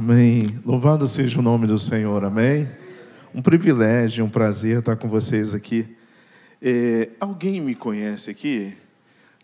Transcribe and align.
Amém. 0.00 0.58
Louvado 0.64 1.06
seja 1.06 1.40
o 1.40 1.42
nome 1.42 1.66
do 1.66 1.78
Senhor, 1.78 2.24
amém. 2.24 2.66
Um 3.34 3.42
privilégio, 3.42 4.24
um 4.24 4.30
prazer 4.30 4.78
estar 4.78 4.96
com 4.96 5.06
vocês 5.06 5.52
aqui. 5.52 5.94
É, 6.62 7.10
alguém 7.20 7.60
me 7.60 7.74
conhece 7.74 8.30
aqui? 8.30 8.74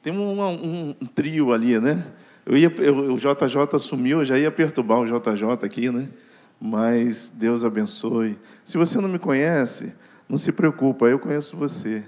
Tem 0.02 0.14
um, 0.14 0.40
um, 0.40 0.96
um 0.98 1.06
trio 1.06 1.52
ali, 1.52 1.78
né? 1.78 2.02
Eu 2.46 2.56
ia, 2.56 2.72
eu, 2.78 3.12
o 3.12 3.18
JJ 3.18 3.78
sumiu, 3.78 4.20
eu 4.20 4.24
já 4.24 4.38
ia 4.38 4.50
perturbar 4.50 5.00
o 5.00 5.04
JJ 5.04 5.46
aqui, 5.62 5.90
né? 5.90 6.08
Mas 6.58 7.28
Deus 7.28 7.62
abençoe. 7.62 8.38
Se 8.64 8.78
você 8.78 8.98
não 8.98 9.10
me 9.10 9.18
conhece, 9.18 9.92
não 10.26 10.38
se 10.38 10.52
preocupa, 10.52 11.04
eu 11.04 11.18
conheço 11.18 11.54
você. 11.54 12.02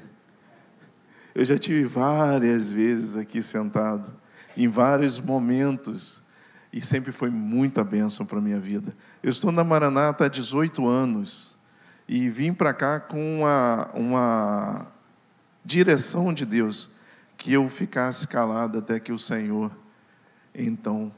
Eu 1.34 1.44
já 1.44 1.58
tive 1.58 1.84
várias 1.84 2.66
vezes 2.66 3.14
aqui 3.14 3.42
sentado, 3.42 4.10
em 4.56 4.68
vários 4.68 5.20
momentos 5.20 6.26
e 6.72 6.80
sempre 6.82 7.12
foi 7.12 7.30
muita 7.30 7.82
bênção 7.82 8.26
para 8.26 8.38
a 8.38 8.42
minha 8.42 8.60
vida. 8.60 8.94
Eu 9.22 9.30
estou 9.30 9.50
na 9.50 9.64
Maranata 9.64 10.26
há 10.26 10.28
18 10.28 10.86
anos 10.86 11.56
e 12.06 12.28
vim 12.28 12.52
para 12.52 12.74
cá 12.74 13.00
com 13.00 13.40
uma, 13.40 13.90
uma 13.94 14.86
direção 15.64 16.32
de 16.32 16.44
Deus, 16.44 16.96
que 17.36 17.52
eu 17.52 17.68
ficasse 17.68 18.26
calado 18.26 18.78
até 18.78 18.98
que 18.98 19.12
o 19.12 19.18
Senhor, 19.18 19.70
então, 20.54 21.12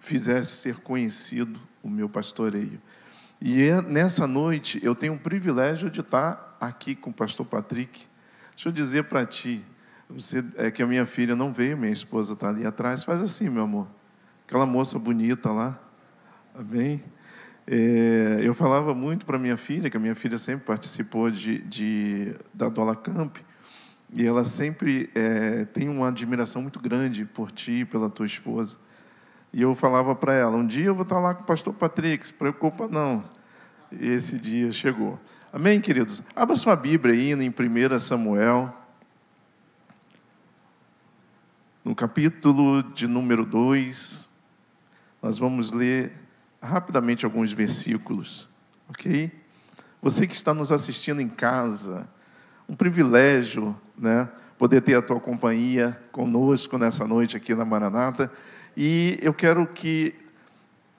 fizesse 0.00 0.56
ser 0.56 0.76
conhecido 0.76 1.58
o 1.82 1.88
meu 1.88 2.08
pastoreio. 2.08 2.80
E 3.40 3.62
é, 3.62 3.80
nessa 3.82 4.26
noite 4.26 4.80
eu 4.82 4.94
tenho 4.94 5.14
o 5.14 5.18
privilégio 5.18 5.90
de 5.90 6.00
estar 6.00 6.56
aqui 6.60 6.94
com 6.94 7.10
o 7.10 7.14
pastor 7.14 7.46
Patrick. 7.46 8.06
Deixa 8.54 8.68
eu 8.68 8.72
dizer 8.72 9.04
para 9.04 9.24
ti, 9.24 9.64
você, 10.08 10.44
é 10.56 10.70
que 10.70 10.82
a 10.82 10.86
minha 10.86 11.06
filha 11.06 11.36
não 11.36 11.52
veio, 11.52 11.76
minha 11.76 11.92
esposa 11.92 12.34
está 12.34 12.48
ali 12.48 12.66
atrás. 12.66 13.02
Faz 13.02 13.22
assim, 13.22 13.48
meu 13.48 13.62
amor 13.62 13.88
aquela 14.46 14.66
moça 14.66 14.98
bonita 14.98 15.50
lá. 15.50 15.78
Amém? 16.54 17.02
É, 17.66 18.40
eu 18.42 18.54
falava 18.54 18.94
muito 18.94 19.24
para 19.24 19.38
minha 19.38 19.56
filha, 19.56 19.88
que 19.88 19.96
a 19.96 20.00
minha 20.00 20.14
filha 20.14 20.36
sempre 20.36 20.66
participou 20.66 21.30
de, 21.30 21.58
de 21.60 22.34
da 22.52 22.68
Dola 22.68 22.94
Camp, 22.94 23.38
e 24.12 24.24
ela 24.24 24.44
sempre 24.44 25.10
é, 25.14 25.64
tem 25.64 25.88
uma 25.88 26.08
admiração 26.08 26.62
muito 26.62 26.78
grande 26.78 27.24
por 27.24 27.50
ti 27.50 27.84
pela 27.84 28.10
tua 28.10 28.26
esposa. 28.26 28.76
E 29.52 29.62
eu 29.62 29.74
falava 29.74 30.14
para 30.14 30.34
ela: 30.34 30.56
um 30.56 30.66
dia 30.66 30.86
eu 30.86 30.94
vou 30.94 31.04
estar 31.04 31.18
lá 31.18 31.34
com 31.34 31.42
o 31.42 31.46
pastor 31.46 31.72
Patrick, 31.72 32.26
se 32.26 32.32
preocupa 32.32 32.86
não. 32.86 33.24
E 33.90 34.08
esse 34.08 34.38
dia 34.38 34.70
chegou. 34.70 35.18
Amém, 35.52 35.80
queridos? 35.80 36.22
Abra 36.36 36.56
sua 36.56 36.76
Bíblia 36.76 37.14
aí 37.14 37.32
em 37.32 37.48
1 37.48 37.98
Samuel, 37.98 38.74
no 41.84 41.94
capítulo 41.94 42.82
de 42.82 43.06
número 43.06 43.44
2. 43.44 44.33
Nós 45.24 45.38
vamos 45.38 45.72
ler 45.72 46.12
rapidamente 46.60 47.24
alguns 47.24 47.50
versículos, 47.50 48.46
ok? 48.90 49.32
Você 50.02 50.26
que 50.26 50.34
está 50.34 50.52
nos 50.52 50.70
assistindo 50.70 51.18
em 51.22 51.28
casa, 51.28 52.06
um 52.68 52.74
privilégio, 52.74 53.74
né? 53.96 54.28
Poder 54.58 54.82
ter 54.82 54.96
a 54.96 55.00
tua 55.00 55.18
companhia 55.18 55.98
conosco 56.12 56.76
nessa 56.76 57.06
noite 57.06 57.38
aqui 57.38 57.54
na 57.54 57.64
Maranata. 57.64 58.30
E 58.76 59.18
eu 59.22 59.32
quero 59.32 59.66
que 59.66 60.14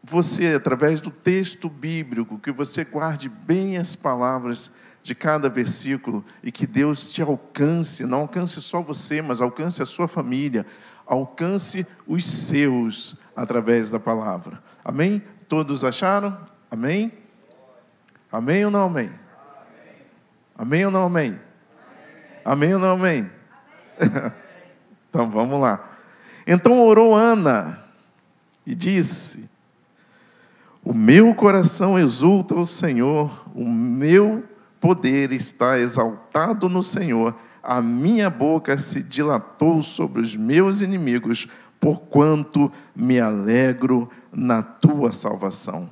você, 0.01 0.55
através 0.55 1.01
do 1.01 1.11
texto 1.11 1.69
bíblico, 1.69 2.39
que 2.39 2.51
você 2.51 2.83
guarde 2.83 3.29
bem 3.29 3.77
as 3.77 3.95
palavras 3.95 4.71
de 5.03 5.13
cada 5.13 5.49
versículo 5.49 6.25
e 6.41 6.51
que 6.51 6.65
Deus 6.65 7.11
te 7.11 7.21
alcance, 7.21 8.03
não 8.07 8.21
alcance 8.21 8.59
só 8.59 8.81
você, 8.81 9.21
mas 9.21 9.39
alcance 9.39 9.83
a 9.83 9.85
sua 9.85 10.07
família, 10.07 10.65
alcance 11.05 11.85
os 12.07 12.25
seus 12.25 13.15
através 13.35 13.89
da 13.89 13.99
palavra. 13.99 14.61
Amém? 14.83 15.21
Todos 15.47 15.83
acharam? 15.83 16.37
Amém? 16.69 17.11
Amém 18.31 18.65
ou 18.65 18.71
não 18.71 18.85
amém? 18.85 19.11
Amém 20.57 20.85
ou 20.85 20.91
não 20.91 21.05
amém? 21.05 21.39
Amém 22.43 22.73
ou 22.73 22.79
não 22.79 22.93
amém? 22.93 23.29
então 25.09 25.29
vamos 25.29 25.59
lá. 25.59 25.91
Então 26.47 26.85
orou 26.85 27.15
Ana 27.15 27.79
e 28.65 28.75
disse: 28.75 29.49
O 30.83 30.93
meu 30.93 31.33
coração 31.33 31.97
exulta 31.97 32.55
o 32.55 32.65
Senhor, 32.65 33.47
o 33.55 33.69
meu 33.69 34.43
poder 34.79 35.31
está 35.31 35.79
exaltado 35.79 36.69
no 36.69 36.83
Senhor 36.83 37.35
a 37.65 37.81
minha 37.81 38.29
boca 38.29 38.77
se 38.77 39.01
dilatou 39.01 39.81
sobre 39.81 40.21
os 40.21 40.35
meus 40.35 40.81
inimigos, 40.81 41.47
porquanto 41.79 42.71
me 42.95 43.19
alegro 43.19 44.09
na 44.31 44.61
tua 44.61 45.11
salvação. 45.11 45.89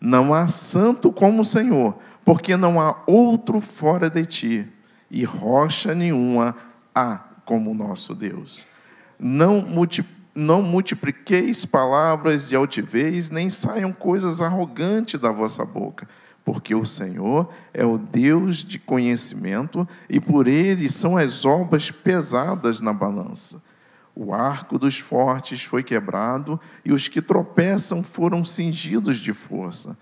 Não 0.00 0.34
há 0.34 0.48
santo 0.48 1.12
como 1.12 1.42
o 1.42 1.44
Senhor, 1.44 1.96
porque 2.24 2.56
não 2.56 2.80
há 2.80 3.02
outro 3.06 3.60
fora 3.60 4.10
de 4.10 4.26
ti, 4.26 4.68
e 5.10 5.24
rocha 5.24 5.94
nenhuma 5.94 6.56
há 6.94 7.20
como 7.44 7.70
o 7.70 7.74
nosso 7.74 8.14
Deus. 8.14 8.66
Não, 9.18 9.62
multi, 9.62 10.04
não 10.34 10.62
multipliqueis 10.62 11.64
palavras 11.64 12.48
de 12.48 12.56
altivez, 12.56 13.30
nem 13.30 13.48
saiam 13.48 13.92
coisas 13.92 14.40
arrogantes 14.40 15.20
da 15.20 15.30
vossa 15.30 15.64
boca 15.64 16.08
porque 16.44 16.74
o 16.74 16.84
Senhor 16.84 17.48
é 17.72 17.84
o 17.84 17.96
Deus 17.96 18.58
de 18.58 18.78
conhecimento 18.78 19.88
e 20.08 20.20
por 20.20 20.48
ele 20.48 20.90
são 20.90 21.16
as 21.16 21.44
obras 21.44 21.90
pesadas 21.90 22.80
na 22.80 22.92
balança. 22.92 23.62
O 24.14 24.34
arco 24.34 24.78
dos 24.78 24.98
fortes 24.98 25.62
foi 25.62 25.82
quebrado 25.82 26.60
e 26.84 26.92
os 26.92 27.08
que 27.08 27.22
tropeçam 27.22 28.02
foram 28.02 28.44
cingidos 28.44 29.18
de 29.18 29.32
força. 29.32 29.96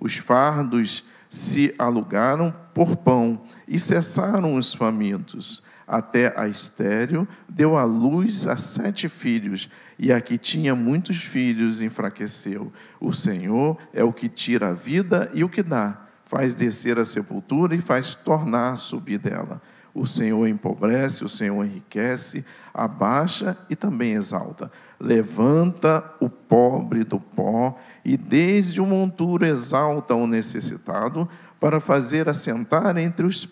Os 0.00 0.16
fardos 0.16 1.04
se 1.28 1.74
alugaram 1.78 2.54
por 2.72 2.96
pão 2.96 3.40
e 3.66 3.80
cessaram 3.80 4.54
os 4.54 4.72
famintos. 4.72 5.62
Até 5.86 6.32
a 6.36 6.48
estéreo 6.48 7.28
deu 7.48 7.76
à 7.76 7.84
luz 7.84 8.46
a 8.46 8.56
sete 8.56 9.08
filhos, 9.08 9.70
e 9.98 10.12
a 10.12 10.20
que 10.20 10.36
tinha 10.36 10.74
muitos 10.74 11.18
filhos 11.18 11.80
enfraqueceu. 11.80 12.72
O 13.00 13.12
Senhor 13.12 13.78
é 13.92 14.04
o 14.04 14.12
que 14.12 14.28
tira 14.28 14.68
a 14.68 14.72
vida 14.72 15.30
e 15.32 15.42
o 15.42 15.48
que 15.48 15.62
dá, 15.62 16.06
faz 16.24 16.54
descer 16.54 16.98
a 16.98 17.04
sepultura 17.04 17.74
e 17.74 17.80
faz 17.80 18.14
tornar 18.14 18.76
subir 18.76 19.18
dela. 19.18 19.62
O 19.94 20.06
Senhor 20.06 20.46
empobrece, 20.46 21.24
o 21.24 21.28
Senhor 21.28 21.64
enriquece, 21.64 22.44
abaixa 22.74 23.56
e 23.70 23.74
também 23.74 24.12
exalta. 24.12 24.70
Levanta 25.00 26.04
o 26.20 26.28
pobre 26.28 27.02
do 27.02 27.18
pó 27.18 27.78
e 28.04 28.14
desde 28.14 28.78
o 28.78 28.84
monturo 28.84 29.46
exalta 29.46 30.14
o 30.14 30.26
necessitado 30.26 31.26
para 31.58 31.80
fazer 31.80 32.28
assentar 32.28 32.98
entre 32.98 33.24
os 33.24 33.46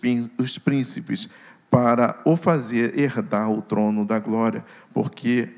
príncipes, 0.59 1.31
para 1.75 2.21
o 2.25 2.37
fazer 2.37 2.97
herdar 2.97 3.51
o 3.51 3.61
trono 3.61 4.05
da 4.05 4.21
glória, 4.21 4.65
porque 4.93 5.49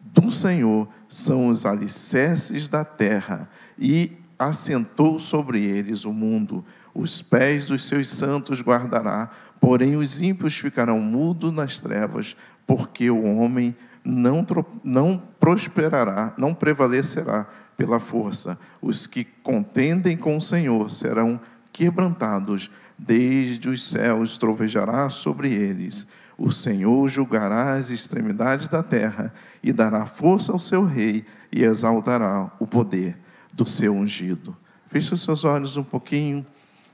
do 0.00 0.30
Senhor 0.30 0.88
são 1.06 1.48
os 1.48 1.66
alicerces 1.66 2.66
da 2.66 2.82
terra, 2.82 3.46
e 3.78 4.12
assentou 4.38 5.18
sobre 5.18 5.62
eles 5.62 6.06
o 6.06 6.14
mundo. 6.14 6.64
Os 6.94 7.20
pés 7.20 7.66
dos 7.66 7.84
seus 7.84 8.08
santos 8.08 8.62
guardará, 8.62 9.30
porém 9.60 9.96
os 9.96 10.18
ímpios 10.22 10.56
ficarão 10.56 10.98
mudos 10.98 11.52
nas 11.52 11.78
trevas, 11.78 12.34
porque 12.66 13.10
o 13.10 13.22
homem 13.36 13.76
não, 14.02 14.46
não 14.82 15.22
prosperará, 15.38 16.32
não 16.38 16.54
prevalecerá 16.54 17.46
pela 17.76 18.00
força. 18.00 18.58
Os 18.80 19.06
que 19.06 19.24
contendem 19.42 20.16
com 20.16 20.38
o 20.38 20.40
Senhor 20.40 20.90
serão 20.90 21.38
quebrantados, 21.70 22.70
desde 22.98 23.68
os 23.68 23.82
céus 23.82 24.38
trovejará 24.38 25.10
sobre 25.10 25.52
eles. 25.52 26.06
O 26.38 26.50
Senhor 26.50 27.08
julgará 27.08 27.74
as 27.74 27.90
extremidades 27.90 28.68
da 28.68 28.82
terra 28.82 29.32
e 29.62 29.72
dará 29.72 30.04
força 30.06 30.52
ao 30.52 30.58
seu 30.58 30.84
rei 30.84 31.24
e 31.50 31.64
exaltará 31.64 32.50
o 32.58 32.66
poder 32.66 33.16
do 33.52 33.66
seu 33.66 33.94
ungido. 33.94 34.56
Feche 34.88 35.14
os 35.14 35.22
seus 35.22 35.44
olhos 35.44 35.76
um 35.76 35.84
pouquinho. 35.84 36.44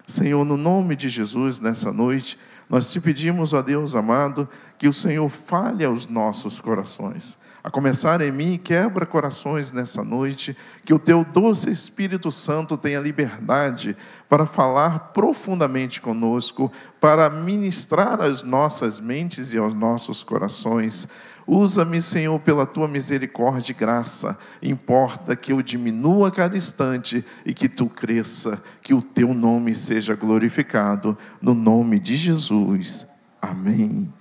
Senhor, 0.06 0.44
no 0.44 0.56
nome 0.56 0.94
de 0.94 1.08
Jesus, 1.08 1.60
nessa 1.60 1.92
noite, 1.92 2.38
nós 2.68 2.90
te 2.90 3.00
pedimos, 3.00 3.52
ó 3.52 3.62
Deus 3.62 3.94
amado, 3.94 4.48
que 4.78 4.88
o 4.88 4.92
Senhor 4.92 5.28
fale 5.28 5.84
aos 5.84 6.06
nossos 6.06 6.60
corações. 6.60 7.38
A 7.64 7.70
começar 7.70 8.20
em 8.20 8.32
mim, 8.32 8.58
quebra 8.62 9.06
corações 9.06 9.70
nessa 9.70 10.02
noite, 10.02 10.56
que 10.84 10.92
o 10.92 10.98
teu 10.98 11.24
doce 11.24 11.70
Espírito 11.70 12.32
Santo 12.32 12.76
tenha 12.76 12.98
liberdade 12.98 13.96
para 14.28 14.44
falar 14.46 15.12
profundamente 15.12 16.00
conosco, 16.00 16.72
para 17.00 17.30
ministrar 17.30 18.20
às 18.20 18.42
nossas 18.42 18.98
mentes 18.98 19.52
e 19.52 19.58
aos 19.58 19.74
nossos 19.74 20.24
corações. 20.24 21.06
Usa-me, 21.46 22.02
Senhor, 22.02 22.36
pela 22.40 22.66
tua 22.66 22.88
misericórdia 22.88 23.70
e 23.70 23.76
graça. 23.76 24.36
Importa 24.60 25.36
que 25.36 25.52
eu 25.52 25.62
diminua 25.62 26.28
a 26.28 26.32
cada 26.32 26.56
instante 26.56 27.24
e 27.46 27.54
que 27.54 27.68
tu 27.68 27.86
cresça, 27.86 28.60
que 28.80 28.92
o 28.92 29.00
teu 29.00 29.32
nome 29.32 29.74
seja 29.76 30.16
glorificado. 30.16 31.16
No 31.40 31.54
nome 31.54 32.00
de 32.00 32.16
Jesus. 32.16 33.06
Amém. 33.40 34.12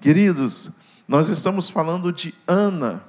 Queridos, 0.00 0.72
nós 1.12 1.28
estamos 1.28 1.68
falando 1.68 2.10
de 2.10 2.34
Ana. 2.46 3.04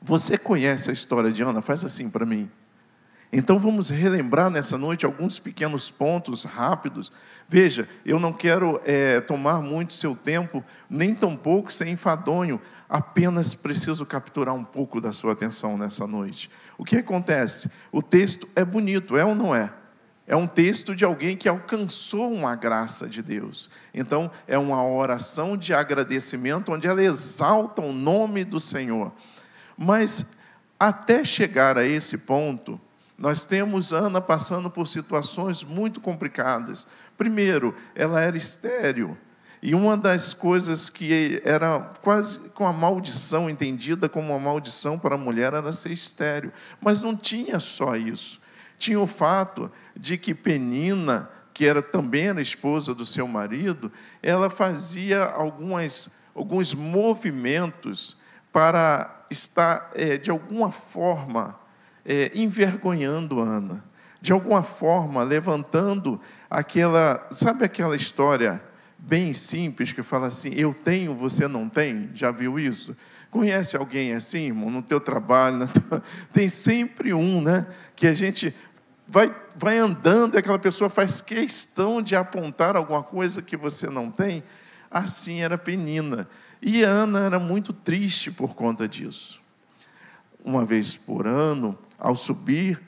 Você 0.00 0.38
conhece 0.38 0.88
a 0.88 0.94
história 0.94 1.30
de 1.30 1.42
Ana? 1.42 1.60
Faz 1.60 1.84
assim 1.84 2.08
para 2.08 2.24
mim. 2.24 2.50
Então 3.30 3.58
vamos 3.58 3.90
relembrar 3.90 4.48
nessa 4.48 4.78
noite 4.78 5.04
alguns 5.04 5.38
pequenos 5.38 5.90
pontos 5.90 6.44
rápidos. 6.44 7.12
Veja, 7.46 7.86
eu 8.02 8.18
não 8.18 8.32
quero 8.32 8.80
é, 8.82 9.20
tomar 9.20 9.60
muito 9.60 9.92
seu 9.92 10.16
tempo, 10.16 10.64
nem 10.88 11.14
tampouco 11.14 11.70
ser 11.70 11.86
enfadonho, 11.86 12.58
apenas 12.88 13.54
preciso 13.54 14.06
capturar 14.06 14.54
um 14.54 14.64
pouco 14.64 14.98
da 14.98 15.12
sua 15.12 15.34
atenção 15.34 15.76
nessa 15.76 16.06
noite. 16.06 16.50
O 16.78 16.84
que 16.84 16.96
acontece? 16.96 17.70
O 17.92 18.00
texto 18.00 18.48
é 18.56 18.64
bonito, 18.64 19.18
é 19.18 19.24
ou 19.26 19.34
não 19.34 19.54
é? 19.54 19.70
É 20.26 20.34
um 20.34 20.46
texto 20.46 20.94
de 20.94 21.04
alguém 21.04 21.36
que 21.36 21.48
alcançou 21.48 22.32
uma 22.32 22.56
graça 22.56 23.08
de 23.08 23.22
Deus. 23.22 23.70
Então, 23.94 24.30
é 24.48 24.58
uma 24.58 24.84
oração 24.84 25.56
de 25.56 25.72
agradecimento, 25.72 26.72
onde 26.72 26.86
ela 26.88 27.02
exalta 27.02 27.80
o 27.80 27.92
nome 27.92 28.44
do 28.44 28.58
Senhor. 28.58 29.12
Mas, 29.78 30.26
até 30.80 31.24
chegar 31.24 31.78
a 31.78 31.86
esse 31.86 32.18
ponto, 32.18 32.80
nós 33.16 33.44
temos 33.44 33.92
Ana 33.92 34.20
passando 34.20 34.68
por 34.68 34.88
situações 34.88 35.62
muito 35.62 36.00
complicadas. 36.00 36.88
Primeiro, 37.16 37.74
ela 37.94 38.20
era 38.20 38.36
estéril. 38.36 39.16
E 39.62 39.74
uma 39.74 39.96
das 39.96 40.34
coisas 40.34 40.90
que 40.90 41.40
era 41.44 41.80
quase 42.02 42.40
com 42.50 42.66
a 42.66 42.72
maldição, 42.72 43.48
entendida 43.48 44.08
como 44.08 44.32
uma 44.32 44.38
maldição 44.38 44.98
para 44.98 45.14
a 45.14 45.18
mulher, 45.18 45.54
era 45.54 45.72
ser 45.72 45.92
estéril. 45.92 46.52
Mas 46.80 47.00
não 47.00 47.16
tinha 47.16 47.58
só 47.58 47.96
isso. 47.96 48.40
Tinha 48.78 49.00
o 49.00 49.06
fato 49.06 49.70
de 49.96 50.18
que 50.18 50.34
Penina, 50.34 51.30
que 51.52 51.64
era 51.64 51.80
também 51.80 52.28
a 52.28 52.40
esposa 52.40 52.94
do 52.94 53.06
seu 53.06 53.26
marido, 53.26 53.90
ela 54.22 54.50
fazia 54.50 55.24
algumas, 55.24 56.10
alguns 56.34 56.74
movimentos 56.74 58.16
para 58.52 59.26
estar, 59.30 59.90
é, 59.94 60.16
de 60.16 60.30
alguma 60.30 60.70
forma, 60.70 61.58
é, 62.04 62.30
envergonhando 62.34 63.40
Ana, 63.40 63.84
de 64.20 64.32
alguma 64.32 64.62
forma 64.62 65.22
levantando 65.22 66.20
aquela, 66.50 67.26
sabe 67.30 67.64
aquela 67.64 67.96
história 67.96 68.62
bem 68.98 69.32
simples 69.32 69.92
que 69.92 70.02
fala 70.02 70.26
assim: 70.28 70.50
eu 70.54 70.72
tenho, 70.72 71.14
você 71.14 71.46
não 71.46 71.68
tem? 71.68 72.10
Já 72.14 72.30
viu 72.30 72.58
isso? 72.58 72.96
Conhece 73.30 73.76
alguém 73.76 74.12
assim, 74.12 74.46
irmão, 74.46 74.70
no 74.70 74.82
teu 74.82 75.00
trabalho? 75.00 75.68
Tem 76.32 76.48
sempre 76.48 77.12
um, 77.12 77.40
né? 77.40 77.66
Que 77.94 78.06
a 78.06 78.14
gente 78.14 78.54
vai, 79.06 79.34
vai 79.54 79.78
andando 79.78 80.34
e 80.34 80.38
aquela 80.38 80.58
pessoa 80.58 80.88
faz 80.88 81.20
questão 81.20 82.00
de 82.00 82.16
apontar 82.16 82.76
alguma 82.76 83.02
coisa 83.02 83.42
que 83.42 83.56
você 83.56 83.88
não 83.88 84.10
tem. 84.10 84.42
Assim 84.90 85.42
era 85.42 85.58
Penina. 85.58 86.28
E 86.62 86.82
Ana 86.82 87.20
era 87.20 87.38
muito 87.38 87.72
triste 87.72 88.30
por 88.30 88.54
conta 88.54 88.88
disso 88.88 89.44
uma 90.46 90.64
vez 90.64 90.96
por 90.96 91.26
ano, 91.26 91.76
ao 91.98 92.14
subir 92.14 92.80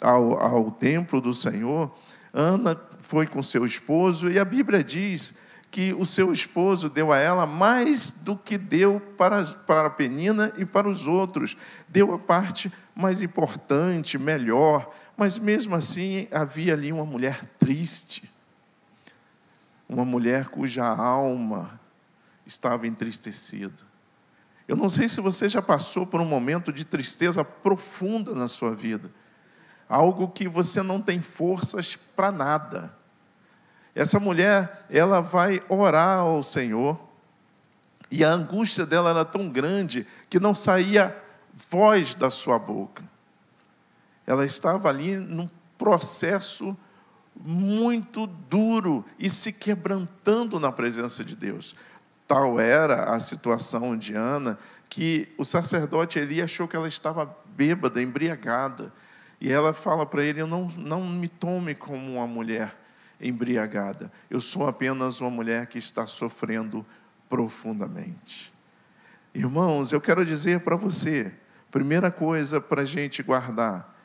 ao, 0.00 0.40
ao 0.40 0.70
templo 0.70 1.20
do 1.20 1.34
Senhor, 1.34 1.94
Ana 2.32 2.74
foi 2.98 3.26
com 3.26 3.42
seu 3.42 3.66
esposo 3.66 4.30
e 4.30 4.38
a 4.38 4.44
Bíblia 4.44 4.82
diz 4.82 5.34
que 5.72 5.94
o 5.94 6.04
seu 6.04 6.30
esposo 6.34 6.90
deu 6.90 7.10
a 7.10 7.18
ela 7.18 7.46
mais 7.46 8.10
do 8.10 8.36
que 8.36 8.58
deu 8.58 9.00
para, 9.16 9.42
para 9.42 9.88
a 9.88 9.90
Penina 9.90 10.52
e 10.58 10.66
para 10.66 10.86
os 10.86 11.06
outros. 11.06 11.56
Deu 11.88 12.12
a 12.12 12.18
parte 12.18 12.70
mais 12.94 13.22
importante, 13.22 14.18
melhor, 14.18 14.94
mas 15.16 15.38
mesmo 15.38 15.74
assim 15.74 16.28
havia 16.30 16.74
ali 16.74 16.92
uma 16.92 17.06
mulher 17.06 17.46
triste, 17.58 18.30
uma 19.88 20.04
mulher 20.04 20.48
cuja 20.48 20.84
alma 20.84 21.80
estava 22.44 22.86
entristecida. 22.86 23.90
Eu 24.68 24.76
não 24.76 24.90
sei 24.90 25.08
se 25.08 25.22
você 25.22 25.48
já 25.48 25.62
passou 25.62 26.06
por 26.06 26.20
um 26.20 26.26
momento 26.26 26.70
de 26.70 26.84
tristeza 26.84 27.42
profunda 27.42 28.34
na 28.34 28.46
sua 28.46 28.74
vida, 28.74 29.10
algo 29.88 30.28
que 30.28 30.46
você 30.46 30.82
não 30.82 31.00
tem 31.00 31.22
forças 31.22 31.96
para 31.96 32.30
nada. 32.30 33.01
Essa 33.94 34.18
mulher, 34.18 34.86
ela 34.88 35.20
vai 35.20 35.60
orar 35.68 36.20
ao 36.20 36.42
Senhor, 36.42 36.98
e 38.10 38.24
a 38.24 38.30
angústia 38.30 38.84
dela 38.84 39.10
era 39.10 39.24
tão 39.24 39.48
grande 39.48 40.06
que 40.28 40.38
não 40.38 40.54
saía 40.54 41.16
voz 41.54 42.14
da 42.14 42.30
sua 42.30 42.58
boca. 42.58 43.02
Ela 44.26 44.44
estava 44.44 44.88
ali 44.88 45.16
num 45.16 45.48
processo 45.78 46.76
muito 47.34 48.26
duro 48.26 49.04
e 49.18 49.30
se 49.30 49.52
quebrantando 49.52 50.60
na 50.60 50.70
presença 50.70 51.24
de 51.24 51.34
Deus. 51.34 51.74
Tal 52.26 52.60
era 52.60 53.14
a 53.14 53.18
situação 53.18 53.96
de 53.96 54.14
Ana 54.14 54.58
que 54.88 55.32
o 55.38 55.44
sacerdote 55.44 56.18
Eli 56.18 56.42
achou 56.42 56.68
que 56.68 56.76
ela 56.76 56.88
estava 56.88 57.34
bêbada, 57.46 58.02
embriagada. 58.02 58.92
E 59.40 59.50
ela 59.50 59.72
fala 59.72 60.04
para 60.04 60.22
ele: 60.22 60.44
não, 60.44 60.68
não 60.76 61.08
me 61.08 61.28
tome 61.28 61.74
como 61.74 62.16
uma 62.16 62.26
mulher 62.26 62.81
embriagada. 63.22 64.10
Eu 64.28 64.40
sou 64.40 64.66
apenas 64.66 65.20
uma 65.20 65.30
mulher 65.30 65.66
que 65.66 65.78
está 65.78 66.06
sofrendo 66.06 66.84
profundamente. 67.28 68.52
Irmãos, 69.34 69.92
eu 69.92 70.00
quero 70.00 70.24
dizer 70.24 70.60
para 70.60 70.76
você: 70.76 71.32
primeira 71.70 72.10
coisa 72.10 72.60
para 72.60 72.82
a 72.82 72.86
gente 72.86 73.22
guardar, 73.22 73.96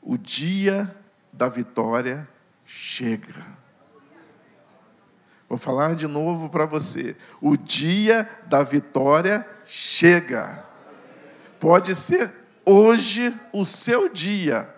o 0.00 0.16
dia 0.16 0.94
da 1.32 1.48
vitória 1.48 2.28
chega. 2.64 3.64
Vou 5.48 5.58
falar 5.58 5.94
de 5.94 6.06
novo 6.06 6.48
para 6.48 6.66
você. 6.66 7.16
O 7.40 7.56
dia 7.56 8.28
da 8.46 8.62
vitória 8.62 9.46
chega. 9.64 10.64
Pode 11.60 11.94
ser 11.94 12.32
hoje 12.64 13.32
o 13.52 13.64
seu 13.64 14.08
dia. 14.08 14.73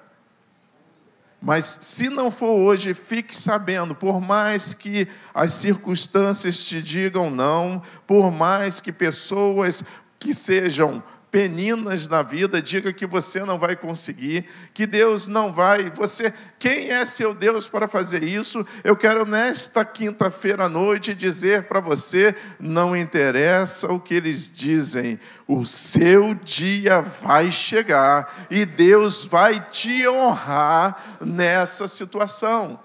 Mas 1.46 1.78
se 1.80 2.08
não 2.08 2.28
for 2.28 2.50
hoje, 2.50 2.92
fique 2.92 3.32
sabendo, 3.32 3.94
por 3.94 4.20
mais 4.20 4.74
que 4.74 5.06
as 5.32 5.52
circunstâncias 5.52 6.58
te 6.58 6.82
digam 6.82 7.30
não, 7.30 7.80
por 8.04 8.32
mais 8.32 8.80
que 8.80 8.90
pessoas 8.90 9.84
que 10.18 10.34
sejam 10.34 11.00
peninas 11.30 12.08
na 12.08 12.22
vida, 12.22 12.62
diga 12.62 12.92
que 12.92 13.06
você 13.06 13.40
não 13.40 13.58
vai 13.58 13.76
conseguir, 13.76 14.46
que 14.72 14.86
Deus 14.86 15.26
não 15.26 15.52
vai. 15.52 15.90
Você, 15.90 16.32
quem 16.58 16.90
é 16.90 17.04
seu 17.04 17.34
Deus 17.34 17.68
para 17.68 17.86
fazer 17.86 18.22
isso? 18.22 18.66
Eu 18.82 18.96
quero 18.96 19.26
nesta 19.26 19.84
quinta-feira 19.84 20.64
à 20.64 20.68
noite 20.68 21.14
dizer 21.14 21.64
para 21.64 21.80
você, 21.80 22.34
não 22.58 22.96
interessa 22.96 23.92
o 23.92 24.00
que 24.00 24.14
eles 24.14 24.50
dizem, 24.50 25.20
o 25.46 25.66
seu 25.66 26.34
dia 26.34 27.00
vai 27.02 27.50
chegar 27.50 28.46
e 28.50 28.64
Deus 28.64 29.24
vai 29.24 29.60
te 29.60 30.08
honrar 30.08 31.18
nessa 31.20 31.86
situação. 31.86 32.80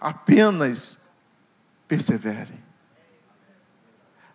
Apenas 0.00 0.98
persevere. 1.86 2.58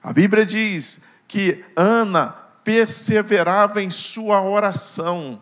A 0.04 0.14
Bíblia 0.14 0.46
diz 0.46 1.00
que 1.28 1.66
Ana 1.76 2.45
perseverava 2.66 3.82
em 3.82 3.92
sua 3.92 4.42
oração, 4.42 5.42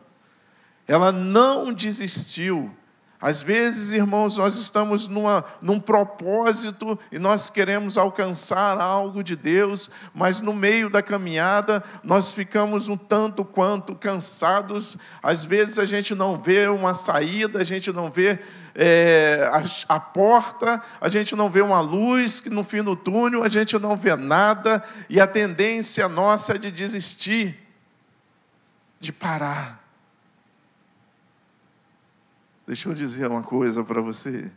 ela 0.85 1.11
não 1.11 1.73
desistiu. 1.73 2.75
Às 3.19 3.41
vezes, 3.41 3.93
irmãos, 3.93 4.35
nós 4.35 4.57
estamos 4.57 5.07
numa, 5.07 5.45
num 5.61 5.79
propósito 5.79 6.99
e 7.09 7.17
nós 7.17 7.49
queremos 7.49 7.97
alcançar 7.97 8.77
algo 8.81 9.23
de 9.23 9.33
Deus, 9.37 9.89
mas 10.13 10.41
no 10.41 10.53
meio 10.53 10.89
da 10.89 11.01
caminhada 11.01 11.81
nós 12.03 12.33
ficamos 12.33 12.89
um 12.89 12.97
tanto 12.97 13.45
quanto 13.45 13.95
cansados. 13.95 14.97
Às 15.23 15.45
vezes 15.45 15.79
a 15.79 15.85
gente 15.85 16.13
não 16.13 16.37
vê 16.37 16.67
uma 16.67 16.93
saída, 16.93 17.59
a 17.59 17.63
gente 17.63 17.93
não 17.93 18.11
vê 18.11 18.41
é, 18.75 19.49
a, 19.51 19.95
a, 19.95 19.99
porta, 19.99 20.81
a 20.99 21.07
gente 21.07 21.35
não 21.35 21.49
vê 21.49 21.61
uma 21.61 21.79
luz 21.79 22.39
que 22.39 22.49
no 22.49 22.63
fim 22.63 22.81
do 22.81 22.95
túnel, 22.95 23.43
a 23.43 23.49
gente 23.49 23.77
não 23.77 23.95
vê 23.95 24.15
nada, 24.15 24.83
e 25.09 25.19
a 25.19 25.27
tendência 25.27 26.09
nossa 26.09 26.55
é 26.55 26.57
de 26.57 26.71
desistir, 26.71 27.59
de 28.99 29.11
parar. 29.11 29.83
Deixa 32.65 32.89
eu 32.89 32.93
dizer 32.93 33.27
uma 33.27 33.43
coisa 33.43 33.83
para 33.83 34.01
você. 34.01 34.49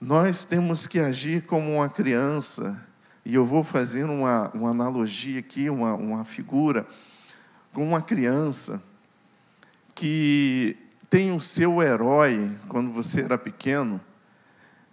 Nós 0.00 0.44
temos 0.44 0.86
que 0.86 1.00
agir 1.00 1.42
como 1.46 1.74
uma 1.74 1.88
criança, 1.88 2.80
e 3.24 3.34
eu 3.34 3.44
vou 3.44 3.64
fazer 3.64 4.04
uma, 4.04 4.50
uma 4.54 4.70
analogia 4.70 5.40
aqui, 5.40 5.68
uma, 5.68 5.94
uma 5.94 6.24
figura, 6.24 6.86
com 7.72 7.84
uma 7.84 8.00
criança 8.00 8.82
que 10.00 10.78
tem 11.10 11.30
o 11.30 11.42
seu 11.42 11.82
herói 11.82 12.50
quando 12.68 12.90
você 12.90 13.20
era 13.20 13.36
pequeno. 13.36 14.00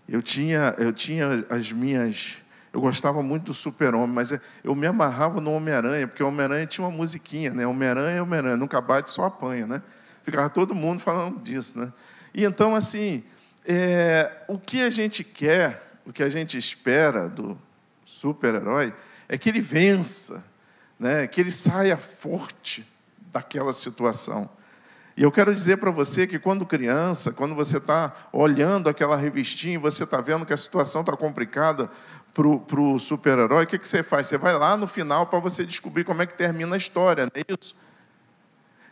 Eu 0.06 0.22
tinha, 0.22 0.76
eu 0.78 0.92
tinha 0.92 1.46
as 1.50 1.72
minhas. 1.72 2.40
Eu 2.74 2.82
gostava 2.82 3.24
muito 3.24 3.46
do 3.46 3.54
Super-Homem, 3.54 4.14
mas 4.14 4.38
eu 4.62 4.76
me 4.76 4.86
amarrava 4.86 5.40
no 5.40 5.54
Homem-Aranha, 5.54 6.10
porque 6.10 6.22
o 6.22 6.28
Homem-Aranha 6.28 6.66
tinha 6.66 6.86
uma 6.86 6.94
musiquinha, 6.94 7.52
né? 7.52 7.66
Homem-Aranha 7.66 8.18
é 8.18 8.22
Homem-Aranha, 8.22 8.58
nunca 8.58 8.82
bate, 8.82 9.10
só 9.10 9.24
apanha, 9.24 9.66
né? 9.66 9.82
Ficava 10.24 10.50
todo 10.50 10.76
mundo 10.76 11.00
falando 11.00 11.42
disso, 11.42 11.80
né? 11.80 11.94
E 12.34 12.44
então, 12.44 12.76
assim, 12.76 13.24
é, 13.66 14.44
o 14.50 14.60
que 14.60 14.82
a 14.82 14.90
gente 14.90 15.24
quer, 15.24 16.00
o 16.06 16.12
que 16.12 16.22
a 16.22 16.30
gente 16.30 16.58
espera 16.58 17.30
do 17.30 17.58
super-herói, 18.04 18.94
é 19.30 19.38
que 19.38 19.48
ele 19.48 19.62
vença, 19.62 20.44
né? 21.00 21.28
que 21.28 21.40
ele 21.40 21.52
saia 21.52 21.96
forte 21.96 22.86
daquela 23.32 23.72
situação. 23.72 24.50
E 25.18 25.24
eu 25.24 25.32
quero 25.32 25.52
dizer 25.52 25.78
para 25.78 25.90
você 25.90 26.28
que 26.28 26.38
quando 26.38 26.64
criança, 26.64 27.32
quando 27.32 27.56
você 27.56 27.78
está 27.78 28.16
olhando 28.32 28.88
aquela 28.88 29.18
revistinha, 29.18 29.80
você 29.80 30.04
está 30.04 30.22
vendo 30.22 30.46
que 30.46 30.54
a 30.54 30.58
situação 30.58 31.02
está 31.02 31.18
complicada 31.18 31.90
para 32.36 32.80
o 32.80 33.00
super-herói, 33.00 33.64
o 33.64 33.68
que, 33.68 33.80
que 33.80 33.88
você 33.88 34.04
faz? 34.04 34.28
Você 34.28 34.38
vai 34.38 34.56
lá 34.56 34.78
no 34.78 34.88
final 34.88 35.26
para 35.26 35.40
você 35.40 35.66
descobrir 35.66 36.04
como 36.04 36.22
é 36.22 36.28
que 36.28 36.36
termina 36.36 36.76
a 36.76 36.78
história, 36.78 37.26
não 37.26 37.32
é 37.34 37.44
isso? 37.52 37.76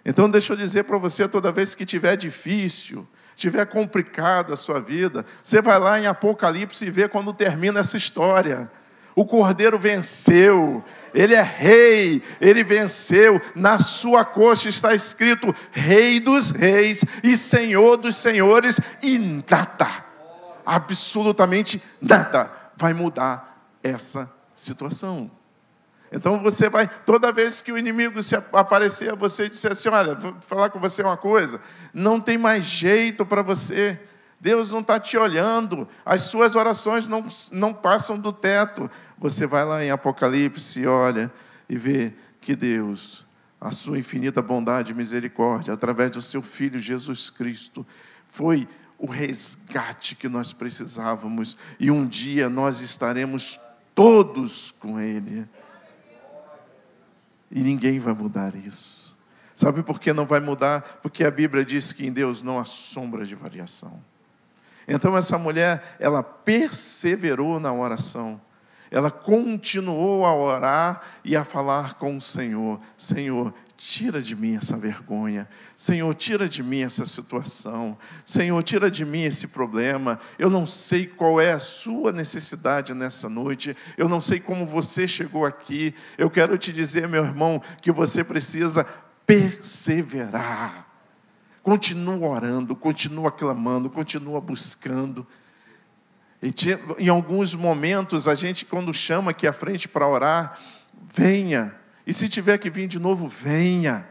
Então, 0.03 0.27
deixa 0.27 0.53
eu 0.53 0.57
dizer 0.57 0.85
para 0.85 0.97
você, 0.97 1.27
toda 1.27 1.51
vez 1.51 1.75
que 1.75 1.85
tiver 1.85 2.15
difícil, 2.15 3.07
tiver 3.35 3.67
complicado 3.67 4.51
a 4.51 4.57
sua 4.57 4.79
vida, 4.79 5.23
você 5.43 5.61
vai 5.61 5.77
lá 5.77 5.99
em 5.99 6.07
Apocalipse 6.07 6.83
e 6.85 6.89
vê 6.89 7.07
quando 7.07 7.33
termina 7.33 7.81
essa 7.81 7.97
história. 7.97 8.71
O 9.15 9.25
Cordeiro 9.25 9.79
venceu, 9.79 10.83
ele 11.13 11.33
é 11.33 11.41
rei, 11.41 12.21
ele 12.41 12.65
venceu. 12.65 13.41
Na 13.55 13.79
sua 13.79 14.25
coxa 14.25 14.67
está 14.67 14.93
escrito 14.93 15.55
Rei 15.71 16.19
dos 16.19 16.51
Reis 16.51 17.05
e 17.23 17.37
Senhor 17.37 17.95
dos 17.95 18.17
Senhores, 18.17 18.77
e 19.01 19.17
nada, 19.17 20.05
absolutamente 20.65 21.81
nada, 22.01 22.51
vai 22.75 22.93
mudar 22.93 23.69
essa 23.81 24.29
situação. 24.53 25.31
Então 26.11 26.41
você 26.41 26.69
vai, 26.69 26.87
toda 27.05 27.31
vez 27.31 27.61
que 27.61 27.71
o 27.71 27.77
inimigo 27.77 28.21
se 28.21 28.35
aparecer 28.35 29.11
a 29.11 29.15
você 29.15 29.45
e 29.45 29.49
disser 29.49 29.71
assim: 29.71 29.89
Olha, 29.89 30.15
vou 30.15 30.35
falar 30.41 30.69
com 30.69 30.79
você 30.79 31.01
uma 31.01 31.17
coisa, 31.17 31.59
não 31.93 32.19
tem 32.19 32.37
mais 32.37 32.65
jeito 32.65 33.25
para 33.25 33.41
você. 33.41 33.99
Deus 34.39 34.71
não 34.71 34.81
está 34.81 34.99
te 34.99 35.17
olhando, 35.17 35.87
as 36.05 36.23
suas 36.23 36.55
orações 36.55 37.07
não, 37.07 37.25
não 37.51 37.73
passam 37.73 38.19
do 38.19 38.31
teto. 38.31 38.89
Você 39.17 39.47
vai 39.47 39.63
lá 39.63 39.83
em 39.83 39.91
Apocalipse, 39.91 40.85
olha 40.85 41.31
e 41.69 41.77
vê 41.77 42.13
que 42.41 42.55
Deus, 42.55 43.25
a 43.59 43.71
sua 43.71 43.97
infinita 43.97 44.41
bondade 44.41 44.91
e 44.91 44.95
misericórdia, 44.95 45.73
através 45.73 46.11
do 46.11 46.21
seu 46.21 46.41
Filho 46.41 46.79
Jesus 46.79 47.29
Cristo, 47.29 47.85
foi 48.27 48.67
o 48.97 49.09
resgate 49.09 50.15
que 50.15 50.27
nós 50.27 50.53
precisávamos 50.53 51.57
e 51.79 51.89
um 51.89 52.05
dia 52.05 52.49
nós 52.49 52.81
estaremos 52.81 53.59
todos 53.93 54.71
com 54.79 54.99
Ele. 54.99 55.47
E 57.49 57.61
ninguém 57.61 57.99
vai 57.99 58.13
mudar 58.13 58.55
isso. 58.55 59.15
Sabe 59.55 59.83
por 59.83 59.99
que 59.99 60.11
não 60.11 60.25
vai 60.25 60.41
mudar? 60.41 60.99
Porque 61.01 61.23
a 61.23 61.31
Bíblia 61.31 61.63
diz 61.63 61.93
que 61.93 62.05
em 62.05 62.11
Deus 62.11 62.41
não 62.41 62.59
há 62.59 62.65
sombra 62.65 63.25
de 63.25 63.35
variação. 63.35 64.03
Então 64.87 65.17
essa 65.17 65.37
mulher, 65.37 65.95
ela 65.99 66.21
perseverou 66.21 67.59
na 67.59 67.73
oração 67.73 68.39
ela 68.95 69.11
continuou 69.11 70.25
a 70.25 70.33
orar 70.33 71.01
e 71.21 71.35
a 71.35 71.43
falar 71.43 71.95
com 71.95 72.15
o 72.15 72.21
Senhor: 72.21 72.79
Senhor, 72.97 73.53
tira 73.75 74.21
de 74.21 74.33
mim 74.37 74.55
essa 74.55 74.77
vergonha. 74.77 75.49
Senhor, 75.75 76.15
tira 76.15 76.47
de 76.47 76.63
mim 76.63 76.79
essa 76.79 77.05
situação. 77.05 77.97
Senhor, 78.23 78.63
tira 78.63 78.89
de 78.89 79.03
mim 79.03 79.23
esse 79.23 79.47
problema. 79.47 80.17
Eu 80.39 80.49
não 80.49 80.65
sei 80.65 81.05
qual 81.05 81.41
é 81.41 81.51
a 81.51 81.59
sua 81.59 82.13
necessidade 82.13 82.93
nessa 82.93 83.27
noite. 83.27 83.75
Eu 83.97 84.07
não 84.07 84.21
sei 84.21 84.39
como 84.39 84.65
você 84.65 85.05
chegou 85.05 85.43
aqui. 85.45 85.93
Eu 86.17 86.29
quero 86.29 86.57
te 86.57 86.71
dizer, 86.71 87.05
meu 87.05 87.25
irmão, 87.25 87.61
que 87.81 87.91
você 87.91 88.23
precisa 88.23 88.85
perseverar. 89.27 90.87
Continua 91.61 92.29
orando, 92.29 92.73
continua 92.77 93.29
clamando, 93.29 93.89
continua 93.89 94.39
buscando. 94.39 95.27
E 96.45 96.53
em 97.03 97.09
alguns 97.09 97.55
momentos, 97.55 98.27
a 98.27 98.35
gente, 98.35 98.65
quando 98.65 98.93
chama 98.93 99.31
aqui 99.31 99.47
à 99.47 99.53
frente 99.53 99.87
para 99.87 100.07
orar, 100.07 100.59
venha. 101.11 101.73
E 102.05 102.13
se 102.13 102.29
tiver 102.29 102.59
que 102.59 102.69
vir 102.69 102.87
de 102.87 102.99
novo, 102.99 103.27
venha. 103.27 104.07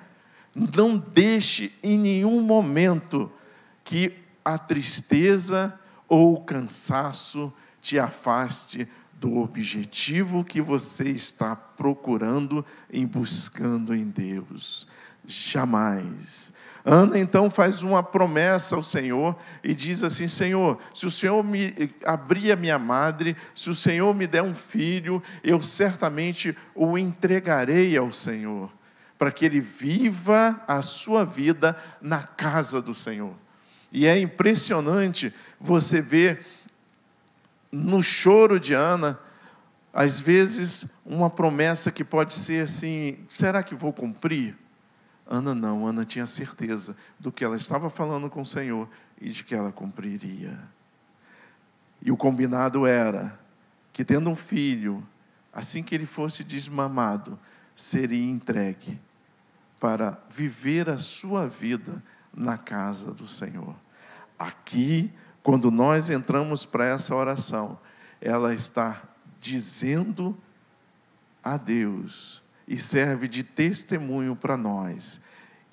Não 0.52 0.98
deixe 0.98 1.72
em 1.80 1.96
nenhum 1.96 2.40
momento 2.40 3.30
que 3.84 4.18
a 4.44 4.58
tristeza 4.58 5.78
ou 6.08 6.34
o 6.34 6.40
cansaço 6.40 7.52
te 7.80 8.00
afaste 8.00 8.88
do 9.12 9.36
objetivo 9.36 10.42
que 10.42 10.60
você 10.60 11.10
está 11.10 11.54
procurando 11.54 12.66
em 12.92 13.06
buscando 13.06 13.94
em 13.94 14.08
Deus. 14.08 14.88
Jamais. 15.24 16.52
Ana 16.84 17.18
então 17.18 17.48
faz 17.48 17.82
uma 17.82 18.02
promessa 18.02 18.76
ao 18.76 18.82
Senhor 18.82 19.34
e 19.62 19.74
diz 19.74 20.04
assim: 20.04 20.28
Senhor, 20.28 20.78
se 20.92 21.06
o 21.06 21.10
Senhor 21.10 21.42
me 21.42 21.94
abrir 22.04 22.52
a 22.52 22.56
minha 22.56 22.78
madre, 22.78 23.34
se 23.54 23.70
o 23.70 23.74
Senhor 23.74 24.14
me 24.14 24.26
der 24.26 24.42
um 24.42 24.54
filho, 24.54 25.22
eu 25.42 25.62
certamente 25.62 26.54
o 26.74 26.98
entregarei 26.98 27.96
ao 27.96 28.12
Senhor, 28.12 28.70
para 29.16 29.32
que 29.32 29.46
ele 29.46 29.60
viva 29.60 30.62
a 30.68 30.82
sua 30.82 31.24
vida 31.24 31.74
na 32.02 32.22
casa 32.22 32.82
do 32.82 32.92
Senhor. 32.92 33.34
E 33.90 34.06
é 34.06 34.18
impressionante 34.18 35.32
você 35.58 36.02
ver 36.02 36.44
no 37.72 38.02
choro 38.02 38.60
de 38.60 38.74
Ana, 38.74 39.18
às 39.90 40.20
vezes, 40.20 40.86
uma 41.06 41.30
promessa 41.30 41.90
que 41.90 42.04
pode 42.04 42.34
ser 42.34 42.64
assim: 42.64 43.24
será 43.30 43.62
que 43.62 43.74
vou 43.74 43.92
cumprir? 43.92 44.54
Ana 45.26 45.54
não, 45.54 45.86
Ana 45.86 46.04
tinha 46.04 46.26
certeza 46.26 46.96
do 47.18 47.32
que 47.32 47.44
ela 47.44 47.56
estava 47.56 47.88
falando 47.88 48.28
com 48.28 48.42
o 48.42 48.46
Senhor 48.46 48.88
e 49.20 49.30
de 49.30 49.42
que 49.42 49.54
ela 49.54 49.72
cumpriria. 49.72 50.58
E 52.02 52.12
o 52.12 52.16
combinado 52.16 52.86
era 52.86 53.38
que, 53.92 54.04
tendo 54.04 54.28
um 54.28 54.36
filho, 54.36 55.06
assim 55.52 55.82
que 55.82 55.94
ele 55.94 56.04
fosse 56.04 56.44
desmamado, 56.44 57.38
seria 57.74 58.30
entregue 58.30 59.00
para 59.80 60.18
viver 60.28 60.90
a 60.90 60.98
sua 60.98 61.48
vida 61.48 62.02
na 62.32 62.58
casa 62.58 63.12
do 63.12 63.26
Senhor. 63.26 63.74
Aqui, 64.38 65.10
quando 65.42 65.70
nós 65.70 66.10
entramos 66.10 66.66
para 66.66 66.84
essa 66.84 67.14
oração, 67.14 67.78
ela 68.20 68.52
está 68.52 69.02
dizendo 69.40 70.36
a 71.42 71.56
Deus 71.56 72.43
e 72.66 72.78
serve 72.78 73.28
de 73.28 73.42
testemunho 73.42 74.35
para 74.35 74.56
nós 74.56 75.21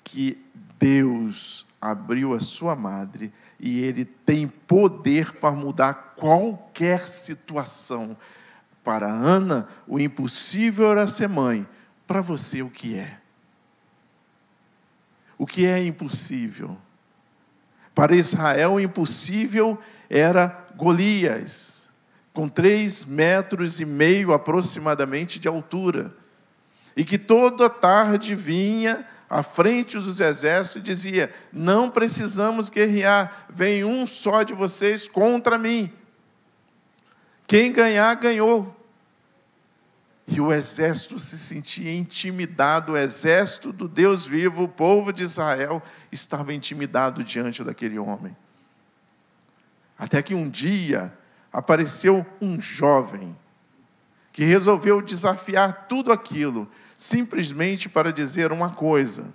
que 0.04 0.38
Deus 0.78 1.66
abriu 1.80 2.34
a 2.34 2.40
sua 2.40 2.76
madre 2.76 3.32
e 3.58 3.80
ele 3.82 4.04
tem 4.04 4.46
poder 4.46 5.32
para 5.34 5.54
mudar 5.54 6.14
qualquer 6.16 7.06
situação. 7.08 8.16
Para 8.82 9.06
Ana, 9.06 9.68
o 9.86 9.98
impossível 9.98 10.90
era 10.90 11.06
ser 11.06 11.28
mãe. 11.28 11.66
Para 12.06 12.20
você, 12.20 12.62
o 12.62 12.70
que 12.70 12.96
é? 12.96 13.18
O 15.38 15.46
que 15.46 15.66
é 15.66 15.82
impossível? 15.82 16.76
Para 17.94 18.16
Israel, 18.16 18.74
o 18.74 18.80
impossível 18.80 19.78
era 20.10 20.66
Golias, 20.76 21.88
com 22.32 22.48
três 22.48 23.04
metros 23.04 23.80
e 23.80 23.84
meio 23.84 24.32
aproximadamente 24.32 25.38
de 25.38 25.46
altura 25.46 26.21
e 26.96 27.04
que 27.04 27.18
toda 27.18 27.70
tarde 27.70 28.34
vinha 28.34 29.06
à 29.28 29.42
frente 29.42 29.96
dos 29.98 30.20
exércitos 30.20 30.82
e 30.82 30.84
dizia: 30.84 31.32
Não 31.52 31.90
precisamos 31.90 32.68
guerrear, 32.68 33.46
vem 33.48 33.84
um 33.84 34.06
só 34.06 34.42
de 34.42 34.52
vocês 34.52 35.08
contra 35.08 35.56
mim. 35.56 35.92
Quem 37.46 37.72
ganhar, 37.72 38.14
ganhou. 38.16 38.76
E 40.26 40.40
o 40.40 40.52
exército 40.52 41.18
se 41.18 41.36
sentia 41.36 41.92
intimidado, 41.92 42.92
o 42.92 42.96
exército 42.96 43.72
do 43.72 43.88
Deus 43.88 44.26
vivo, 44.26 44.62
o 44.62 44.68
povo 44.68 45.12
de 45.12 45.22
Israel, 45.22 45.82
estava 46.10 46.54
intimidado 46.54 47.24
diante 47.24 47.64
daquele 47.64 47.98
homem. 47.98 48.36
Até 49.98 50.22
que 50.22 50.34
um 50.34 50.48
dia 50.48 51.12
apareceu 51.52 52.24
um 52.40 52.60
jovem 52.60 53.36
que 54.32 54.44
resolveu 54.44 55.02
desafiar 55.02 55.86
tudo 55.86 56.10
aquilo 56.10 56.68
simplesmente 57.02 57.88
para 57.88 58.12
dizer 58.12 58.52
uma 58.52 58.70
coisa: 58.70 59.34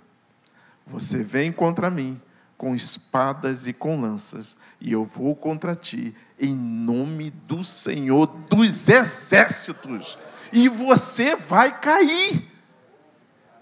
Você 0.86 1.22
vem 1.22 1.52
contra 1.52 1.90
mim 1.90 2.18
com 2.56 2.74
espadas 2.74 3.66
e 3.66 3.74
com 3.74 4.00
lanças, 4.00 4.56
e 4.80 4.90
eu 4.90 5.04
vou 5.04 5.36
contra 5.36 5.76
ti 5.76 6.16
em 6.40 6.56
nome 6.56 7.30
do 7.30 7.62
Senhor 7.62 8.26
dos 8.26 8.88
exércitos, 8.88 10.18
e 10.50 10.66
você 10.66 11.36
vai 11.36 11.78
cair. 11.78 12.50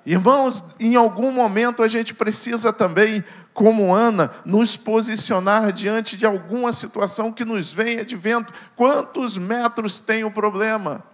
Irmãos, 0.07 0.63
em 0.79 0.95
algum 0.95 1.33
momento 1.33 1.83
a 1.83 1.89
gente 1.89 2.15
precisa 2.15 2.73
também, 2.73 3.25
como 3.53 3.93
Ana, 3.93 4.31
nos 4.45 4.77
posicionar 4.77 5.73
diante 5.73 6.17
de 6.17 6.25
alguma 6.25 6.73
situação 6.73 7.33
que 7.33 7.45
nos 7.45 7.73
venha 7.73 8.05
de 8.05 8.15
vento. 8.15 8.55
Quantos 8.77 9.37
metros 9.37 9.99
tem 9.99 10.23
o 10.23 10.31
problema? 10.31 11.05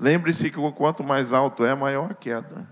Lembre-se 0.00 0.50
que 0.50 0.72
quanto 0.72 1.04
mais 1.04 1.34
alto 1.34 1.62
é, 1.62 1.74
maior 1.74 2.12
a 2.12 2.14
queda. 2.14 2.66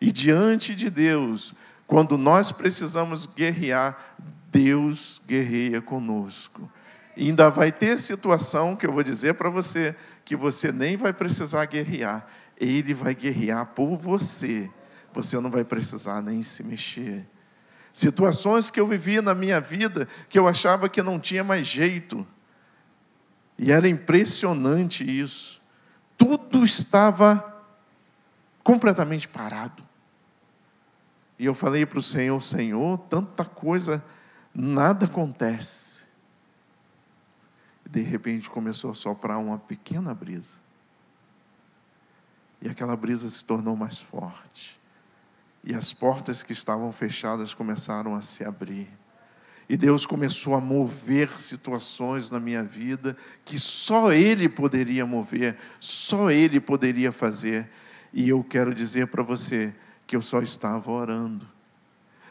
E 0.00 0.10
diante 0.10 0.74
de 0.74 0.88
Deus, 0.88 1.54
quando 1.86 2.16
nós 2.16 2.50
precisamos 2.50 3.26
guerrear, 3.26 4.16
Deus 4.50 5.20
guerreia 5.26 5.82
conosco. 5.82 6.68
E 7.14 7.28
ainda 7.28 7.50
vai 7.50 7.70
ter 7.70 7.98
situação 7.98 8.74
que 8.74 8.86
eu 8.86 8.92
vou 8.92 9.02
dizer 9.02 9.34
para 9.34 9.50
você 9.50 9.94
que 10.24 10.34
você 10.34 10.72
nem 10.72 10.96
vai 10.96 11.12
precisar 11.12 11.66
guerrear, 11.66 12.26
ele 12.58 12.94
vai 12.94 13.14
guerrear 13.14 13.66
por 13.66 13.96
você, 13.96 14.70
você 15.12 15.38
não 15.38 15.50
vai 15.50 15.64
precisar 15.64 16.22
nem 16.22 16.42
se 16.42 16.62
mexer. 16.62 17.26
Situações 17.92 18.70
que 18.70 18.80
eu 18.80 18.86
vivia 18.86 19.20
na 19.20 19.34
minha 19.34 19.60
vida 19.60 20.08
que 20.30 20.38
eu 20.38 20.48
achava 20.48 20.88
que 20.88 21.02
não 21.02 21.20
tinha 21.20 21.44
mais 21.44 21.66
jeito. 21.66 22.26
E 23.58 23.70
era 23.70 23.86
impressionante 23.86 25.04
isso. 25.04 25.61
Tudo 26.22 26.64
estava 26.64 27.64
completamente 28.62 29.26
parado. 29.26 29.82
E 31.36 31.44
eu 31.44 31.52
falei 31.52 31.84
para 31.84 31.98
o 31.98 32.02
Senhor: 32.02 32.40
Senhor, 32.40 32.96
tanta 33.08 33.44
coisa, 33.44 34.00
nada 34.54 35.06
acontece. 35.06 36.04
E 37.84 37.88
de 37.88 38.02
repente 38.02 38.48
começou 38.48 38.92
a 38.92 38.94
soprar 38.94 39.36
uma 39.38 39.58
pequena 39.58 40.14
brisa. 40.14 40.60
E 42.60 42.68
aquela 42.68 42.96
brisa 42.96 43.28
se 43.28 43.44
tornou 43.44 43.74
mais 43.74 43.98
forte. 43.98 44.80
E 45.64 45.74
as 45.74 45.92
portas 45.92 46.44
que 46.44 46.52
estavam 46.52 46.92
fechadas 46.92 47.52
começaram 47.52 48.14
a 48.14 48.22
se 48.22 48.44
abrir. 48.44 48.88
E 49.68 49.76
Deus 49.76 50.04
começou 50.04 50.54
a 50.54 50.60
mover 50.60 51.40
situações 51.40 52.30
na 52.30 52.40
minha 52.40 52.62
vida 52.62 53.16
que 53.44 53.58
só 53.58 54.12
Ele 54.12 54.48
poderia 54.48 55.06
mover, 55.06 55.56
só 55.80 56.30
Ele 56.30 56.60
poderia 56.60 57.12
fazer. 57.12 57.68
E 58.12 58.28
eu 58.28 58.44
quero 58.44 58.74
dizer 58.74 59.06
para 59.06 59.22
você 59.22 59.74
que 60.06 60.16
eu 60.16 60.22
só 60.22 60.42
estava 60.42 60.90
orando. 60.90 61.46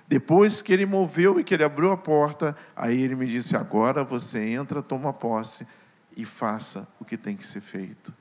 Depois 0.07 0.61
que 0.61 0.73
Ele 0.73 0.85
moveu 0.85 1.39
e 1.39 1.43
que 1.43 1.53
Ele 1.53 1.63
abriu 1.63 1.91
a 1.91 1.97
porta, 1.97 2.55
aí 2.75 3.01
Ele 3.01 3.15
me 3.15 3.25
disse: 3.25 3.55
agora 3.55 4.03
você 4.03 4.39
entra, 4.50 4.81
toma 4.81 5.13
posse 5.13 5.65
e 6.15 6.25
faça 6.25 6.88
o 7.00 7.05
que 7.05 7.17
tem 7.17 7.35
que 7.35 7.45
ser 7.45 7.61
feito. 7.61 8.13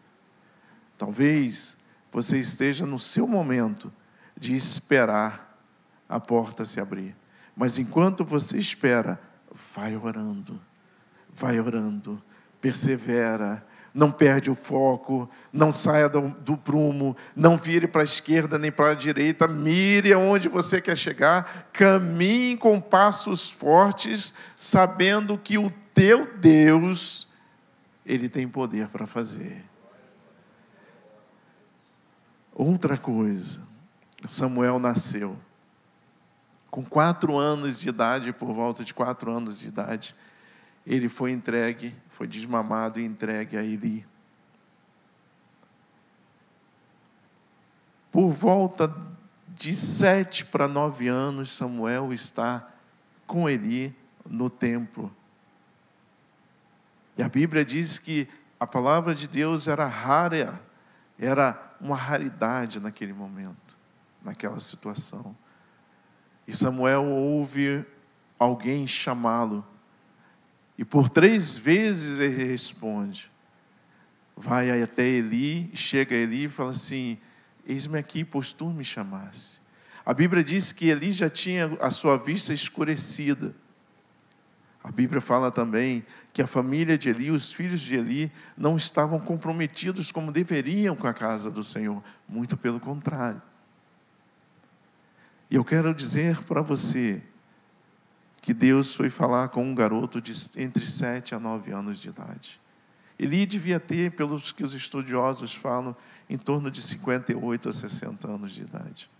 Talvez 0.96 1.76
você 2.12 2.38
esteja 2.38 2.86
no 2.86 2.98
seu 2.98 3.26
momento 3.26 3.92
de 4.38 4.54
esperar 4.54 5.58
a 6.08 6.18
porta 6.18 6.64
se 6.64 6.80
abrir. 6.80 7.14
Mas 7.60 7.78
enquanto 7.78 8.24
você 8.24 8.56
espera, 8.56 9.20
vai 9.74 9.94
orando, 9.94 10.58
vai 11.28 11.60
orando, 11.60 12.22
persevera, 12.58 13.62
não 13.92 14.10
perde 14.10 14.50
o 14.50 14.54
foco, 14.54 15.28
não 15.52 15.70
saia 15.70 16.08
do, 16.08 16.30
do 16.30 16.56
prumo, 16.56 17.14
não 17.36 17.58
vire 17.58 17.86
para 17.86 18.00
a 18.00 18.04
esquerda 18.04 18.58
nem 18.58 18.72
para 18.72 18.92
a 18.92 18.94
direita, 18.94 19.46
mire 19.46 20.10
aonde 20.10 20.48
você 20.48 20.80
quer 20.80 20.96
chegar, 20.96 21.68
caminhe 21.70 22.56
com 22.56 22.80
passos 22.80 23.50
fortes, 23.50 24.32
sabendo 24.56 25.36
que 25.36 25.58
o 25.58 25.70
teu 25.92 26.34
Deus, 26.38 27.28
Ele 28.06 28.30
tem 28.30 28.48
poder 28.48 28.88
para 28.88 29.06
fazer. 29.06 29.66
Outra 32.54 32.96
coisa, 32.96 33.60
Samuel 34.26 34.78
nasceu. 34.78 35.36
Com 36.70 36.84
quatro 36.84 37.36
anos 37.36 37.80
de 37.80 37.88
idade, 37.88 38.32
por 38.32 38.52
volta 38.52 38.84
de 38.84 38.94
quatro 38.94 39.30
anos 39.30 39.58
de 39.58 39.68
idade, 39.68 40.14
ele 40.86 41.08
foi 41.08 41.32
entregue, 41.32 41.94
foi 42.08 42.26
desmamado 42.26 43.00
e 43.00 43.04
entregue 43.04 43.56
a 43.56 43.62
Eli. 43.62 44.06
Por 48.10 48.30
volta 48.30 48.94
de 49.48 49.74
sete 49.74 50.44
para 50.44 50.68
nove 50.68 51.08
anos, 51.08 51.50
Samuel 51.50 52.12
está 52.12 52.68
com 53.26 53.48
Eli 53.48 53.94
no 54.28 54.48
templo. 54.48 55.14
E 57.16 57.22
a 57.22 57.28
Bíblia 57.28 57.64
diz 57.64 57.98
que 57.98 58.28
a 58.58 58.66
palavra 58.66 59.14
de 59.14 59.26
Deus 59.26 59.68
era 59.68 59.86
rara, 59.86 60.60
era 61.18 61.76
uma 61.80 61.96
raridade 61.96 62.80
naquele 62.80 63.12
momento 63.12 63.70
naquela 64.22 64.60
situação. 64.60 65.34
E 66.50 66.56
Samuel 66.56 67.04
ouve 67.04 67.86
alguém 68.36 68.84
chamá-lo. 68.84 69.64
E 70.76 70.84
por 70.84 71.08
três 71.08 71.56
vezes 71.56 72.18
ele 72.18 72.44
responde. 72.44 73.30
Vai 74.36 74.82
até 74.82 75.06
Eli, 75.06 75.70
chega 75.74 76.12
a 76.16 76.18
Eli 76.18 76.46
e 76.46 76.48
fala 76.48 76.72
assim: 76.72 77.18
Eis-me 77.64 77.96
aqui, 77.96 78.24
pois 78.24 78.52
tu 78.52 78.68
me 78.68 78.84
chamaste. 78.84 79.60
A 80.04 80.12
Bíblia 80.12 80.42
diz 80.42 80.72
que 80.72 80.88
Eli 80.88 81.12
já 81.12 81.30
tinha 81.30 81.66
a 81.80 81.88
sua 81.88 82.16
vista 82.16 82.52
escurecida. 82.52 83.54
A 84.82 84.90
Bíblia 84.90 85.20
fala 85.20 85.52
também 85.52 86.04
que 86.32 86.42
a 86.42 86.48
família 86.48 86.98
de 86.98 87.10
Eli, 87.10 87.30
os 87.30 87.52
filhos 87.52 87.80
de 87.80 87.94
Eli, 87.94 88.32
não 88.56 88.76
estavam 88.76 89.20
comprometidos 89.20 90.10
como 90.10 90.32
deveriam 90.32 90.96
com 90.96 91.06
a 91.06 91.14
casa 91.14 91.48
do 91.48 91.62
Senhor. 91.62 92.02
Muito 92.28 92.56
pelo 92.56 92.80
contrário. 92.80 93.40
E 95.50 95.56
eu 95.56 95.64
quero 95.64 95.92
dizer 95.92 96.42
para 96.44 96.62
você 96.62 97.20
que 98.40 98.54
Deus 98.54 98.94
foi 98.94 99.10
falar 99.10 99.48
com 99.48 99.64
um 99.64 99.74
garoto 99.74 100.20
de 100.20 100.32
entre 100.56 100.86
7 100.86 101.34
a 101.34 101.40
9 101.40 101.72
anos 101.72 101.98
de 101.98 102.08
idade. 102.08 102.60
Ele 103.18 103.44
devia 103.44 103.78
ter, 103.78 104.12
pelos 104.12 104.52
que 104.52 104.62
os 104.62 104.72
estudiosos 104.72 105.54
falam, 105.54 105.94
em 106.28 106.38
torno 106.38 106.70
de 106.70 106.80
58 106.80 107.68
a 107.68 107.72
60 107.72 108.30
anos 108.30 108.52
de 108.52 108.62
idade. 108.62 109.10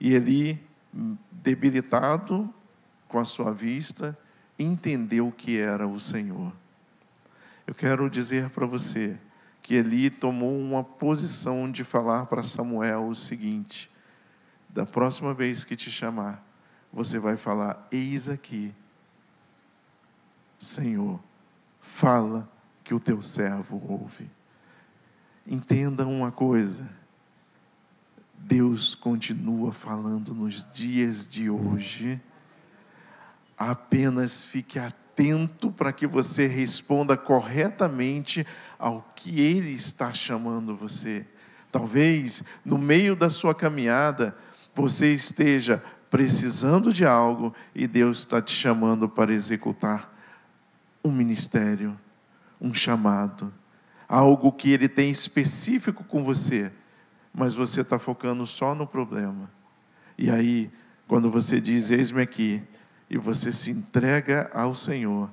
E 0.00 0.12
ele, 0.12 0.60
debilitado 1.30 2.52
com 3.06 3.18
a 3.18 3.24
sua 3.24 3.54
vista, 3.54 4.18
entendeu 4.58 5.32
que 5.32 5.58
era 5.58 5.86
o 5.86 5.98
Senhor. 5.98 6.52
Eu 7.66 7.74
quero 7.74 8.10
dizer 8.10 8.50
para 8.50 8.66
você 8.66 9.16
que 9.62 9.74
Eli 9.74 10.10
tomou 10.10 10.58
uma 10.58 10.82
posição 10.82 11.70
de 11.70 11.84
falar 11.84 12.26
para 12.26 12.42
Samuel 12.42 13.08
o 13.08 13.14
seguinte: 13.14 13.90
da 14.78 14.86
próxima 14.86 15.34
vez 15.34 15.64
que 15.64 15.74
te 15.74 15.90
chamar, 15.90 16.40
você 16.92 17.18
vai 17.18 17.36
falar: 17.36 17.88
Eis 17.90 18.28
aqui, 18.28 18.72
Senhor, 20.56 21.18
fala 21.80 22.48
que 22.84 22.94
o 22.94 23.00
teu 23.00 23.20
servo 23.20 23.82
ouve. 23.88 24.30
Entenda 25.44 26.06
uma 26.06 26.30
coisa, 26.30 26.88
Deus 28.34 28.94
continua 28.94 29.72
falando 29.72 30.32
nos 30.32 30.64
dias 30.72 31.26
de 31.26 31.50
hoje, 31.50 32.20
apenas 33.58 34.44
fique 34.44 34.78
atento 34.78 35.72
para 35.72 35.92
que 35.92 36.06
você 36.06 36.46
responda 36.46 37.16
corretamente 37.16 38.46
ao 38.78 39.02
que 39.16 39.40
Ele 39.40 39.72
está 39.72 40.12
chamando 40.12 40.76
você. 40.76 41.26
Talvez 41.72 42.44
no 42.64 42.78
meio 42.78 43.16
da 43.16 43.28
sua 43.28 43.56
caminhada, 43.56 44.36
você 44.78 45.12
esteja 45.12 45.82
precisando 46.08 46.92
de 46.92 47.04
algo 47.04 47.52
e 47.74 47.84
Deus 47.88 48.18
está 48.18 48.40
te 48.40 48.54
chamando 48.54 49.08
para 49.08 49.34
executar 49.34 50.14
um 51.04 51.10
ministério, 51.10 51.98
um 52.60 52.72
chamado, 52.72 53.52
algo 54.08 54.52
que 54.52 54.70
Ele 54.70 54.88
tem 54.88 55.10
específico 55.10 56.04
com 56.04 56.22
você, 56.22 56.70
mas 57.34 57.56
você 57.56 57.80
está 57.80 57.98
focando 57.98 58.46
só 58.46 58.72
no 58.72 58.86
problema. 58.86 59.50
E 60.16 60.30
aí, 60.30 60.70
quando 61.08 61.28
você 61.28 61.60
diz, 61.60 61.90
eis-me 61.90 62.22
aqui, 62.22 62.62
e 63.10 63.18
você 63.18 63.52
se 63.52 63.72
entrega 63.72 64.48
ao 64.54 64.76
Senhor, 64.76 65.28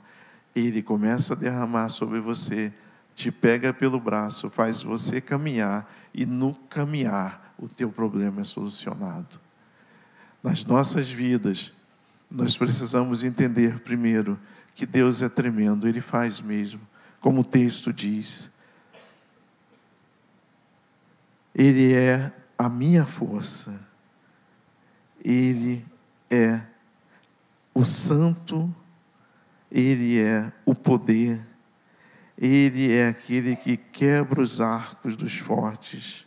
Ele 0.56 0.82
começa 0.82 1.34
a 1.34 1.38
derramar 1.38 1.90
sobre 1.90 2.20
você, 2.20 2.74
te 3.14 3.32
pega 3.32 3.72
pelo 3.72 4.00
braço, 4.00 4.50
faz 4.50 4.82
você 4.82 5.22
caminhar, 5.22 5.88
e 6.12 6.26
no 6.26 6.56
caminhar, 6.68 7.45
o 7.58 7.68
teu 7.68 7.92
problema 7.92 8.42
é 8.42 8.44
solucionado. 8.44 9.40
Nas 10.44 10.64
nossas 10.66 11.10
vidas, 11.10 11.74
nós 12.30 12.58
precisamos 12.58 13.24
entender 13.24 13.80
primeiro 13.80 14.40
que 14.74 14.86
Deus 14.86 15.22
é 15.22 15.30
tremendo, 15.30 15.88
Ele 15.88 16.02
faz 16.02 16.42
mesmo, 16.42 16.82
como 17.22 17.42
o 17.42 17.46
texto 17.46 17.94
diz. 17.94 18.52
Ele 21.54 21.94
é 21.94 22.32
a 22.58 22.68
minha 22.68 23.06
força, 23.06 23.80
Ele 25.24 25.86
é 26.30 26.62
o 27.74 27.86
santo, 27.86 28.74
Ele 29.72 30.20
é 30.20 30.52
o 30.66 30.76
poder, 30.76 31.42
Ele 32.38 32.92
é 32.92 33.08
aquele 33.08 33.56
que 33.56 33.78
quebra 33.78 34.42
os 34.42 34.60
arcos 34.60 35.16
dos 35.16 35.38
fortes. 35.38 36.25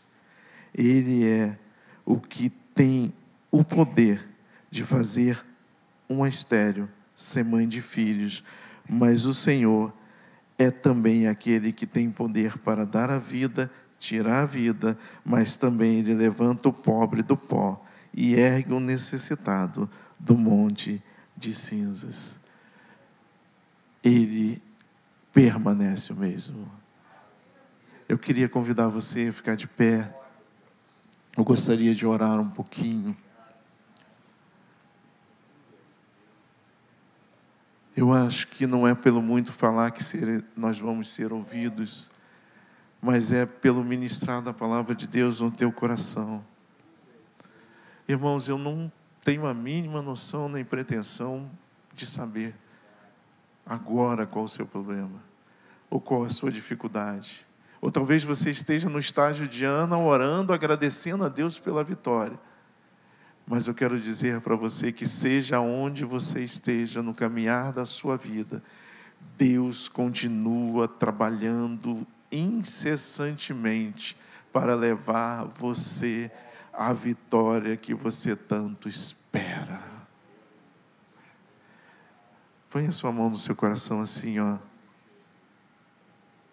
Ele 0.78 1.26
é 1.26 1.58
o 2.06 2.20
que 2.20 2.48
tem 2.48 3.12
o 3.50 3.64
poder 3.64 4.26
de 4.70 4.84
fazer 4.84 5.44
uma 6.08 6.28
estéreo 6.28 6.88
ser 7.16 7.44
mãe 7.44 7.66
de 7.66 7.82
filhos, 7.82 8.44
mas 8.88 9.26
o 9.26 9.34
Senhor 9.34 9.92
é 10.56 10.70
também 10.70 11.26
aquele 11.26 11.72
que 11.72 11.84
tem 11.84 12.08
poder 12.12 12.56
para 12.58 12.86
dar 12.86 13.10
a 13.10 13.18
vida, 13.18 13.68
tirar 13.98 14.42
a 14.42 14.46
vida, 14.46 14.96
mas 15.24 15.56
também 15.56 15.98
ele 15.98 16.14
levanta 16.14 16.68
o 16.68 16.72
pobre 16.72 17.22
do 17.22 17.36
pó 17.36 17.84
e 18.14 18.34
ergue 18.34 18.72
o 18.72 18.78
necessitado 18.78 19.90
do 20.16 20.38
monte 20.38 21.02
de 21.36 21.52
cinzas. 21.52 22.38
Ele 24.02 24.62
permanece 25.32 26.12
o 26.12 26.16
mesmo. 26.16 26.70
Eu 28.08 28.16
queria 28.16 28.48
convidar 28.48 28.86
você 28.86 29.28
a 29.28 29.32
ficar 29.32 29.56
de 29.56 29.66
pé. 29.66 30.14
Eu 31.38 31.44
gostaria 31.44 31.94
de 31.94 32.04
orar 32.04 32.40
um 32.40 32.50
pouquinho. 32.50 33.16
Eu 37.96 38.12
acho 38.12 38.48
que 38.48 38.66
não 38.66 38.88
é 38.88 38.92
pelo 38.92 39.22
muito 39.22 39.52
falar 39.52 39.92
que 39.92 40.02
ser, 40.02 40.44
nós 40.56 40.80
vamos 40.80 41.08
ser 41.08 41.32
ouvidos, 41.32 42.10
mas 43.00 43.30
é 43.30 43.46
pelo 43.46 43.84
ministrar 43.84 44.42
da 44.42 44.52
palavra 44.52 44.96
de 44.96 45.06
Deus 45.06 45.38
no 45.38 45.48
teu 45.48 45.70
coração. 45.70 46.44
Irmãos, 48.08 48.48
eu 48.48 48.58
não 48.58 48.90
tenho 49.22 49.46
a 49.46 49.54
mínima 49.54 50.02
noção 50.02 50.48
nem 50.48 50.64
pretensão 50.64 51.48
de 51.94 52.04
saber 52.04 52.52
agora 53.64 54.26
qual 54.26 54.46
o 54.46 54.48
seu 54.48 54.66
problema, 54.66 55.22
ou 55.88 56.00
qual 56.00 56.24
a 56.24 56.30
sua 56.30 56.50
dificuldade. 56.50 57.47
Ou 57.80 57.90
talvez 57.90 58.24
você 58.24 58.50
esteja 58.50 58.88
no 58.88 58.98
estágio 58.98 59.46
de 59.46 59.64
Ana 59.64 59.98
orando, 59.98 60.52
agradecendo 60.52 61.24
a 61.24 61.28
Deus 61.28 61.58
pela 61.58 61.84
vitória. 61.84 62.38
Mas 63.46 63.66
eu 63.66 63.74
quero 63.74 63.98
dizer 63.98 64.40
para 64.40 64.56
você 64.56 64.92
que, 64.92 65.06
seja 65.06 65.60
onde 65.60 66.04
você 66.04 66.42
esteja 66.42 67.02
no 67.02 67.14
caminhar 67.14 67.72
da 67.72 67.86
sua 67.86 68.16
vida, 68.16 68.62
Deus 69.36 69.88
continua 69.88 70.86
trabalhando 70.86 72.06
incessantemente 72.30 74.16
para 74.52 74.74
levar 74.74 75.44
você 75.44 76.30
à 76.72 76.92
vitória 76.92 77.76
que 77.76 77.94
você 77.94 78.36
tanto 78.36 78.88
espera. 78.88 79.82
Põe 82.70 82.86
a 82.86 82.92
sua 82.92 83.10
mão 83.10 83.30
no 83.30 83.38
seu 83.38 83.56
coração 83.56 84.02
assim, 84.02 84.38
ó. 84.38 84.58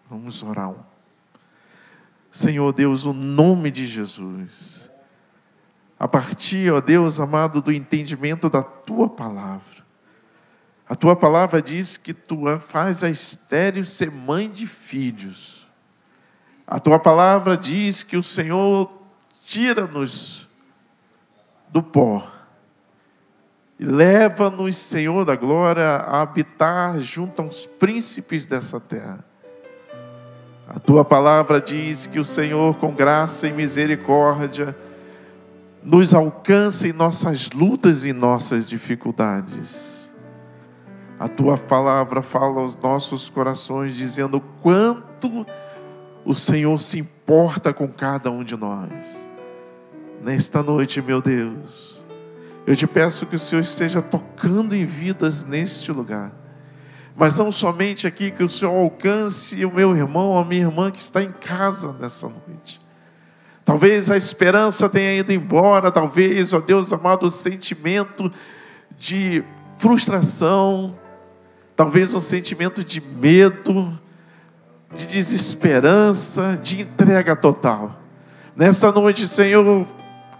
Vamos 0.08 0.42
orar. 0.42 0.74
Senhor 2.36 2.72
Deus, 2.72 3.06
o 3.06 3.12
nome 3.12 3.70
de 3.70 3.86
Jesus 3.86 4.90
a 5.98 6.06
partir, 6.06 6.70
ó 6.70 6.80
Deus 6.80 7.18
amado, 7.18 7.62
do 7.62 7.72
entendimento 7.72 8.50
da 8.50 8.62
tua 8.62 9.08
palavra. 9.08 9.84
A 10.86 10.94
tua 10.94 11.16
palavra 11.16 11.62
diz 11.62 11.96
que 11.96 12.12
tu 12.12 12.44
faz 12.60 13.02
a 13.02 13.08
estéreo 13.08 13.84
ser 13.84 14.10
mãe 14.10 14.48
de 14.48 14.66
filhos. 14.66 15.66
A 16.66 16.78
tua 16.78 16.98
palavra 16.98 17.56
diz 17.56 18.02
que 18.02 18.16
o 18.16 18.22
Senhor 18.22 18.94
tira-nos 19.44 20.46
do 21.70 21.82
pó 21.82 22.30
e 23.78 23.84
leva-nos, 23.84 24.76
Senhor 24.76 25.24
da 25.24 25.36
glória, 25.36 25.84
a 25.84 26.22
habitar 26.22 27.00
junto 27.00 27.42
aos 27.42 27.66
príncipes 27.66 28.46
dessa 28.46 28.80
terra. 28.80 29.24
A 30.68 30.80
tua 30.80 31.04
palavra 31.04 31.60
diz 31.60 32.06
que 32.08 32.18
o 32.18 32.24
Senhor, 32.24 32.74
com 32.76 32.92
graça 32.92 33.46
e 33.46 33.52
misericórdia, 33.52 34.76
nos 35.82 36.12
alcance 36.12 36.88
em 36.88 36.92
nossas 36.92 37.50
lutas 37.50 38.04
e 38.04 38.12
nossas 38.12 38.68
dificuldades. 38.68 40.10
A 41.18 41.28
tua 41.28 41.56
palavra 41.56 42.20
fala 42.20 42.60
aos 42.60 42.76
nossos 42.76 43.30
corações, 43.30 43.94
dizendo 43.94 44.40
quanto 44.60 45.46
o 46.24 46.34
Senhor 46.34 46.78
se 46.80 46.98
importa 46.98 47.72
com 47.72 47.86
cada 47.86 48.30
um 48.30 48.42
de 48.42 48.56
nós. 48.56 49.30
Nesta 50.20 50.62
noite, 50.62 51.00
meu 51.00 51.22
Deus, 51.22 52.06
eu 52.66 52.74
te 52.74 52.86
peço 52.88 53.24
que 53.26 53.36
o 53.36 53.38
Senhor 53.38 53.60
esteja 53.60 54.02
tocando 54.02 54.74
em 54.74 54.84
vidas 54.84 55.44
neste 55.44 55.92
lugar. 55.92 56.32
Mas 57.16 57.38
não 57.38 57.50
somente 57.50 58.06
aqui, 58.06 58.30
que 58.30 58.44
o 58.44 58.50
Senhor 58.50 58.72
alcance 58.72 59.64
o 59.64 59.72
meu 59.72 59.96
irmão, 59.96 60.38
a 60.38 60.44
minha 60.44 60.62
irmã 60.62 60.90
que 60.90 61.00
está 61.00 61.22
em 61.22 61.32
casa 61.32 61.92
nessa 61.94 62.28
noite 62.28 62.86
Talvez 63.66 64.12
a 64.12 64.16
esperança 64.16 64.88
tenha 64.88 65.18
ido 65.18 65.32
embora, 65.32 65.90
talvez, 65.90 66.52
ó 66.52 66.60
Deus 66.60 66.92
amado, 66.92 67.26
o 67.26 67.30
sentimento 67.30 68.30
de 68.96 69.42
frustração, 69.76 70.96
talvez 71.74 72.14
um 72.14 72.20
sentimento 72.20 72.84
de 72.84 73.00
medo, 73.00 73.98
de 74.94 75.08
desesperança, 75.08 76.56
de 76.62 76.82
entrega 76.82 77.34
total. 77.34 78.00
Nessa 78.54 78.92
noite, 78.92 79.26
Senhor, 79.26 79.84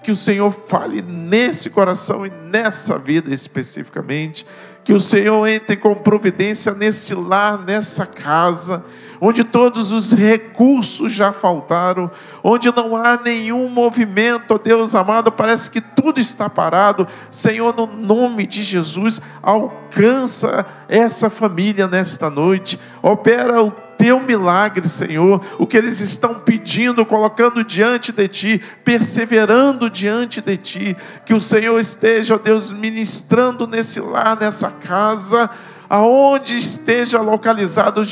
que 0.04 0.12
o 0.12 0.16
Senhor 0.16 0.52
fale 0.52 1.02
nesse 1.02 1.68
coração 1.68 2.24
e 2.24 2.30
nessa 2.30 2.96
vida 2.96 3.34
especificamente, 3.34 4.46
que 4.86 4.94
o 4.94 5.00
Senhor 5.00 5.44
entre 5.48 5.76
com 5.76 5.96
providência 5.96 6.72
nesse 6.72 7.12
lar, 7.12 7.58
nessa 7.66 8.06
casa 8.06 8.84
onde 9.20 9.44
todos 9.44 9.92
os 9.92 10.12
recursos 10.12 11.12
já 11.12 11.32
faltaram, 11.32 12.10
onde 12.42 12.74
não 12.74 12.96
há 12.96 13.16
nenhum 13.16 13.68
movimento, 13.68 14.54
ó 14.54 14.58
Deus 14.58 14.94
amado, 14.94 15.32
parece 15.32 15.70
que 15.70 15.80
tudo 15.80 16.20
está 16.20 16.48
parado. 16.48 17.06
Senhor, 17.30 17.74
no 17.76 17.86
nome 17.86 18.46
de 18.46 18.62
Jesus, 18.62 19.20
alcança 19.42 20.66
essa 20.88 21.28
família 21.30 21.86
nesta 21.86 22.30
noite, 22.30 22.78
opera 23.02 23.62
o 23.62 23.70
teu 23.70 24.20
milagre, 24.20 24.88
Senhor, 24.88 25.40
o 25.58 25.66
que 25.66 25.76
eles 25.76 26.00
estão 26.00 26.34
pedindo, 26.34 27.04
colocando 27.04 27.64
diante 27.64 28.12
de 28.12 28.28
ti, 28.28 28.62
perseverando 28.84 29.90
diante 29.90 30.40
de 30.40 30.56
ti, 30.56 30.96
que 31.24 31.34
o 31.34 31.40
Senhor 31.40 31.78
esteja, 31.80 32.34
ó 32.34 32.38
Deus, 32.38 32.72
ministrando 32.72 33.66
nesse 33.66 34.00
lar, 34.00 34.38
nessa 34.38 34.70
casa, 34.70 35.50
aonde 35.88 36.56
esteja 36.56 37.20
localizado 37.20 38.02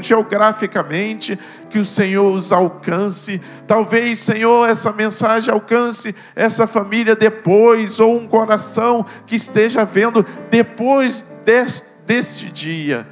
geograficamente, 0.00 1.38
que 1.68 1.78
o 1.78 1.84
Senhor 1.84 2.32
os 2.32 2.52
alcance. 2.52 3.40
Talvez, 3.66 4.20
Senhor, 4.20 4.68
essa 4.68 4.92
mensagem 4.92 5.52
alcance 5.52 6.14
essa 6.34 6.66
família 6.66 7.14
depois, 7.14 8.00
ou 8.00 8.18
um 8.18 8.26
coração 8.26 9.04
que 9.26 9.36
esteja 9.36 9.84
vendo 9.84 10.24
depois 10.50 11.26
deste, 11.44 12.50
dia. 12.50 13.06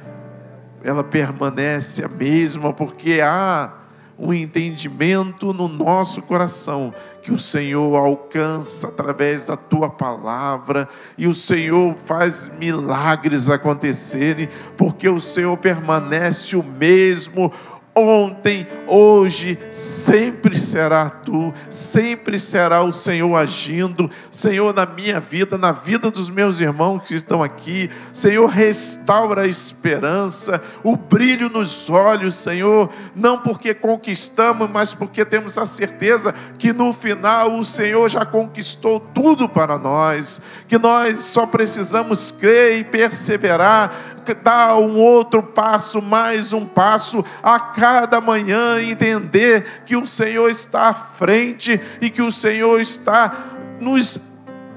Ela 0.83 1.03
permanece 1.03 2.03
a 2.03 2.07
mesma, 2.07 2.73
porque 2.73 3.19
há 3.21 3.76
um 4.19 4.33
entendimento 4.33 5.53
no 5.53 5.67
nosso 5.67 6.21
coração 6.21 6.93
que 7.21 7.31
o 7.31 7.37
Senhor 7.37 7.95
alcança 7.95 8.87
através 8.87 9.45
da 9.45 9.55
tua 9.55 9.89
palavra 9.89 10.87
e 11.17 11.27
o 11.27 11.35
Senhor 11.35 11.93
faz 11.93 12.49
milagres 12.57 13.49
acontecerem, 13.49 14.49
porque 14.75 15.07
o 15.07 15.19
Senhor 15.19 15.55
permanece 15.57 16.55
o 16.55 16.63
mesmo 16.63 17.51
ontem, 17.97 18.67
hoje, 18.87 19.57
sempre 19.71 20.57
será 20.57 21.09
tu, 21.09 21.53
sempre 21.69 22.39
será 22.39 22.83
o 22.83 22.93
Senhor 22.93 23.35
agindo, 23.35 24.09
Senhor, 24.31 24.73
na 24.73 24.85
minha 24.85 25.19
vida, 25.19 25.57
na 25.57 25.71
vida 25.71 26.11
dos 26.11 26.29
meus 26.29 26.59
irmãos 26.59 27.03
que 27.03 27.15
estão 27.15 27.41
aqui, 27.41 27.89
Senhor, 28.13 28.47
restaura 28.47 29.43
a 29.43 29.47
esperança, 29.47 30.61
o 30.83 30.95
brilho 30.95 31.49
nos 31.49 31.89
olhos, 31.89 32.35
Senhor, 32.35 32.89
não 33.15 33.39
porque 33.39 33.73
conquistamos, 33.73 34.69
mas 34.69 34.93
porque 34.93 35.25
temos 35.25 35.57
a 35.57 35.65
certeza 35.65 36.33
que 36.57 36.71
no 36.71 36.93
final 36.93 37.57
o 37.57 37.65
Senhor 37.65 38.09
já 38.09 38.25
conquistou 38.25 38.99
tudo 38.99 39.49
para 39.49 39.77
nós, 39.77 40.41
que 40.67 40.77
nós 40.77 41.21
só 41.21 41.45
precisamos 41.45 42.31
crer 42.31 42.79
e 42.79 42.83
perseverar, 42.83 44.16
dar 44.33 44.77
um 44.77 44.97
outro 44.99 45.41
passo, 45.41 46.01
mais 46.01 46.53
um 46.53 46.65
passo, 46.65 47.23
a 47.41 47.59
cada 47.59 48.19
manhã 48.21 48.81
entender 48.81 49.83
que 49.85 49.95
o 49.95 50.05
Senhor 50.05 50.49
está 50.49 50.89
à 50.89 50.93
frente 50.93 51.79
e 52.01 52.09
que 52.09 52.21
o 52.21 52.31
Senhor 52.31 52.79
está 52.79 53.35
nos 53.79 54.19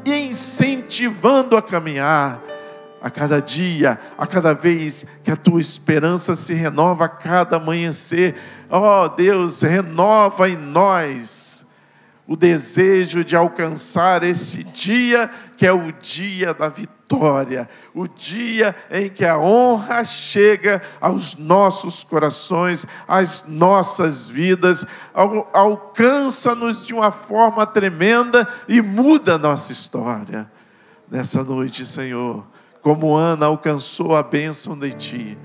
incentivando 0.05 1.57
a 1.57 1.63
caminhar. 1.63 2.41
A 3.03 3.09
cada 3.09 3.41
dia, 3.41 3.99
a 4.19 4.27
cada 4.27 4.53
vez 4.53 5.07
que 5.25 5.31
a 5.31 5.37
tua 5.37 5.59
esperança 5.59 6.37
se 6.37 6.53
renova 6.53 7.07
a 7.07 7.09
cada 7.09 7.57
amanhecer, 7.57 8.35
ó 8.69 9.05
oh, 9.05 9.09
Deus, 9.09 9.63
renova 9.63 10.51
em 10.51 10.57
nós 10.57 11.65
o 12.27 12.37
desejo 12.37 13.25
de 13.25 13.35
alcançar 13.35 14.23
esse 14.23 14.63
dia 14.63 15.31
que 15.57 15.67
é 15.67 15.73
o 15.73 15.91
dia 15.93 16.53
da 16.53 16.69
vitória 16.69 17.00
vitória, 17.11 17.69
o 17.93 18.07
dia 18.07 18.75
em 18.89 19.11
que 19.11 19.25
a 19.25 19.37
honra 19.37 20.05
chega 20.05 20.81
aos 21.01 21.37
nossos 21.37 22.05
corações, 22.05 22.87
às 23.09 23.45
nossas 23.49 24.29
vidas, 24.29 24.87
alcança-nos 25.53 26.87
de 26.87 26.95
uma 26.95 27.11
forma 27.11 27.67
tremenda 27.67 28.49
e 28.69 28.81
muda 28.81 29.35
a 29.35 29.39
nossa 29.39 29.73
história. 29.73 30.51
Nessa 31.11 31.43
noite, 31.43 31.85
Senhor, 31.85 32.47
como 32.81 33.17
Ana 33.17 33.47
alcançou 33.47 34.15
a 34.15 34.23
bênção 34.23 34.79
de 34.79 34.93
Ti, 34.93 35.39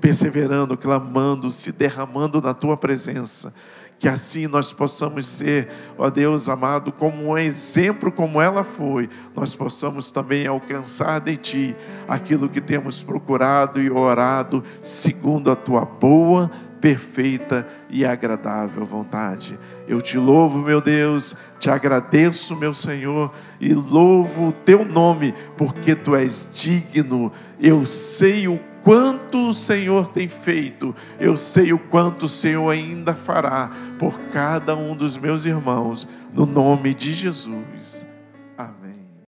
perseverando, 0.00 0.76
clamando, 0.76 1.50
se 1.50 1.72
derramando 1.72 2.40
na 2.40 2.54
Tua 2.54 2.76
presença 2.76 3.52
que 3.98 4.08
assim 4.08 4.46
nós 4.46 4.72
possamos 4.72 5.26
ser, 5.26 5.68
ó 5.98 6.08
Deus 6.08 6.48
amado, 6.48 6.92
como 6.92 7.30
um 7.30 7.38
exemplo, 7.38 8.12
como 8.12 8.40
ela 8.40 8.62
foi, 8.62 9.10
nós 9.34 9.56
possamos 9.56 10.10
também 10.10 10.46
alcançar 10.46 11.20
de 11.20 11.36
Ti 11.36 11.76
aquilo 12.06 12.48
que 12.48 12.60
temos 12.60 13.02
procurado 13.02 13.80
e 13.80 13.90
orado, 13.90 14.62
segundo 14.80 15.50
a 15.50 15.56
Tua 15.56 15.84
boa, 15.84 16.50
perfeita 16.80 17.66
e 17.90 18.04
agradável 18.04 18.84
vontade. 18.84 19.58
Eu 19.86 20.00
te 20.00 20.16
louvo, 20.16 20.62
meu 20.62 20.80
Deus, 20.80 21.36
te 21.58 21.70
agradeço, 21.70 22.54
meu 22.54 22.72
Senhor, 22.72 23.32
e 23.60 23.72
louvo 23.74 24.48
o 24.48 24.52
teu 24.52 24.84
nome, 24.84 25.34
porque 25.56 25.94
tu 25.94 26.14
és 26.14 26.48
digno. 26.54 27.32
Eu 27.60 27.84
sei 27.84 28.46
o 28.46 28.60
quanto 28.82 29.48
o 29.48 29.54
Senhor 29.54 30.08
tem 30.08 30.28
feito, 30.28 30.94
eu 31.18 31.36
sei 31.36 31.72
o 31.72 31.78
quanto 31.78 32.26
o 32.26 32.28
Senhor 32.28 32.68
ainda 32.70 33.14
fará 33.14 33.70
por 33.98 34.18
cada 34.30 34.76
um 34.76 34.96
dos 34.96 35.16
meus 35.16 35.44
irmãos, 35.44 36.08
no 36.32 36.46
nome 36.46 36.94
de 36.94 37.12
Jesus. 37.12 38.06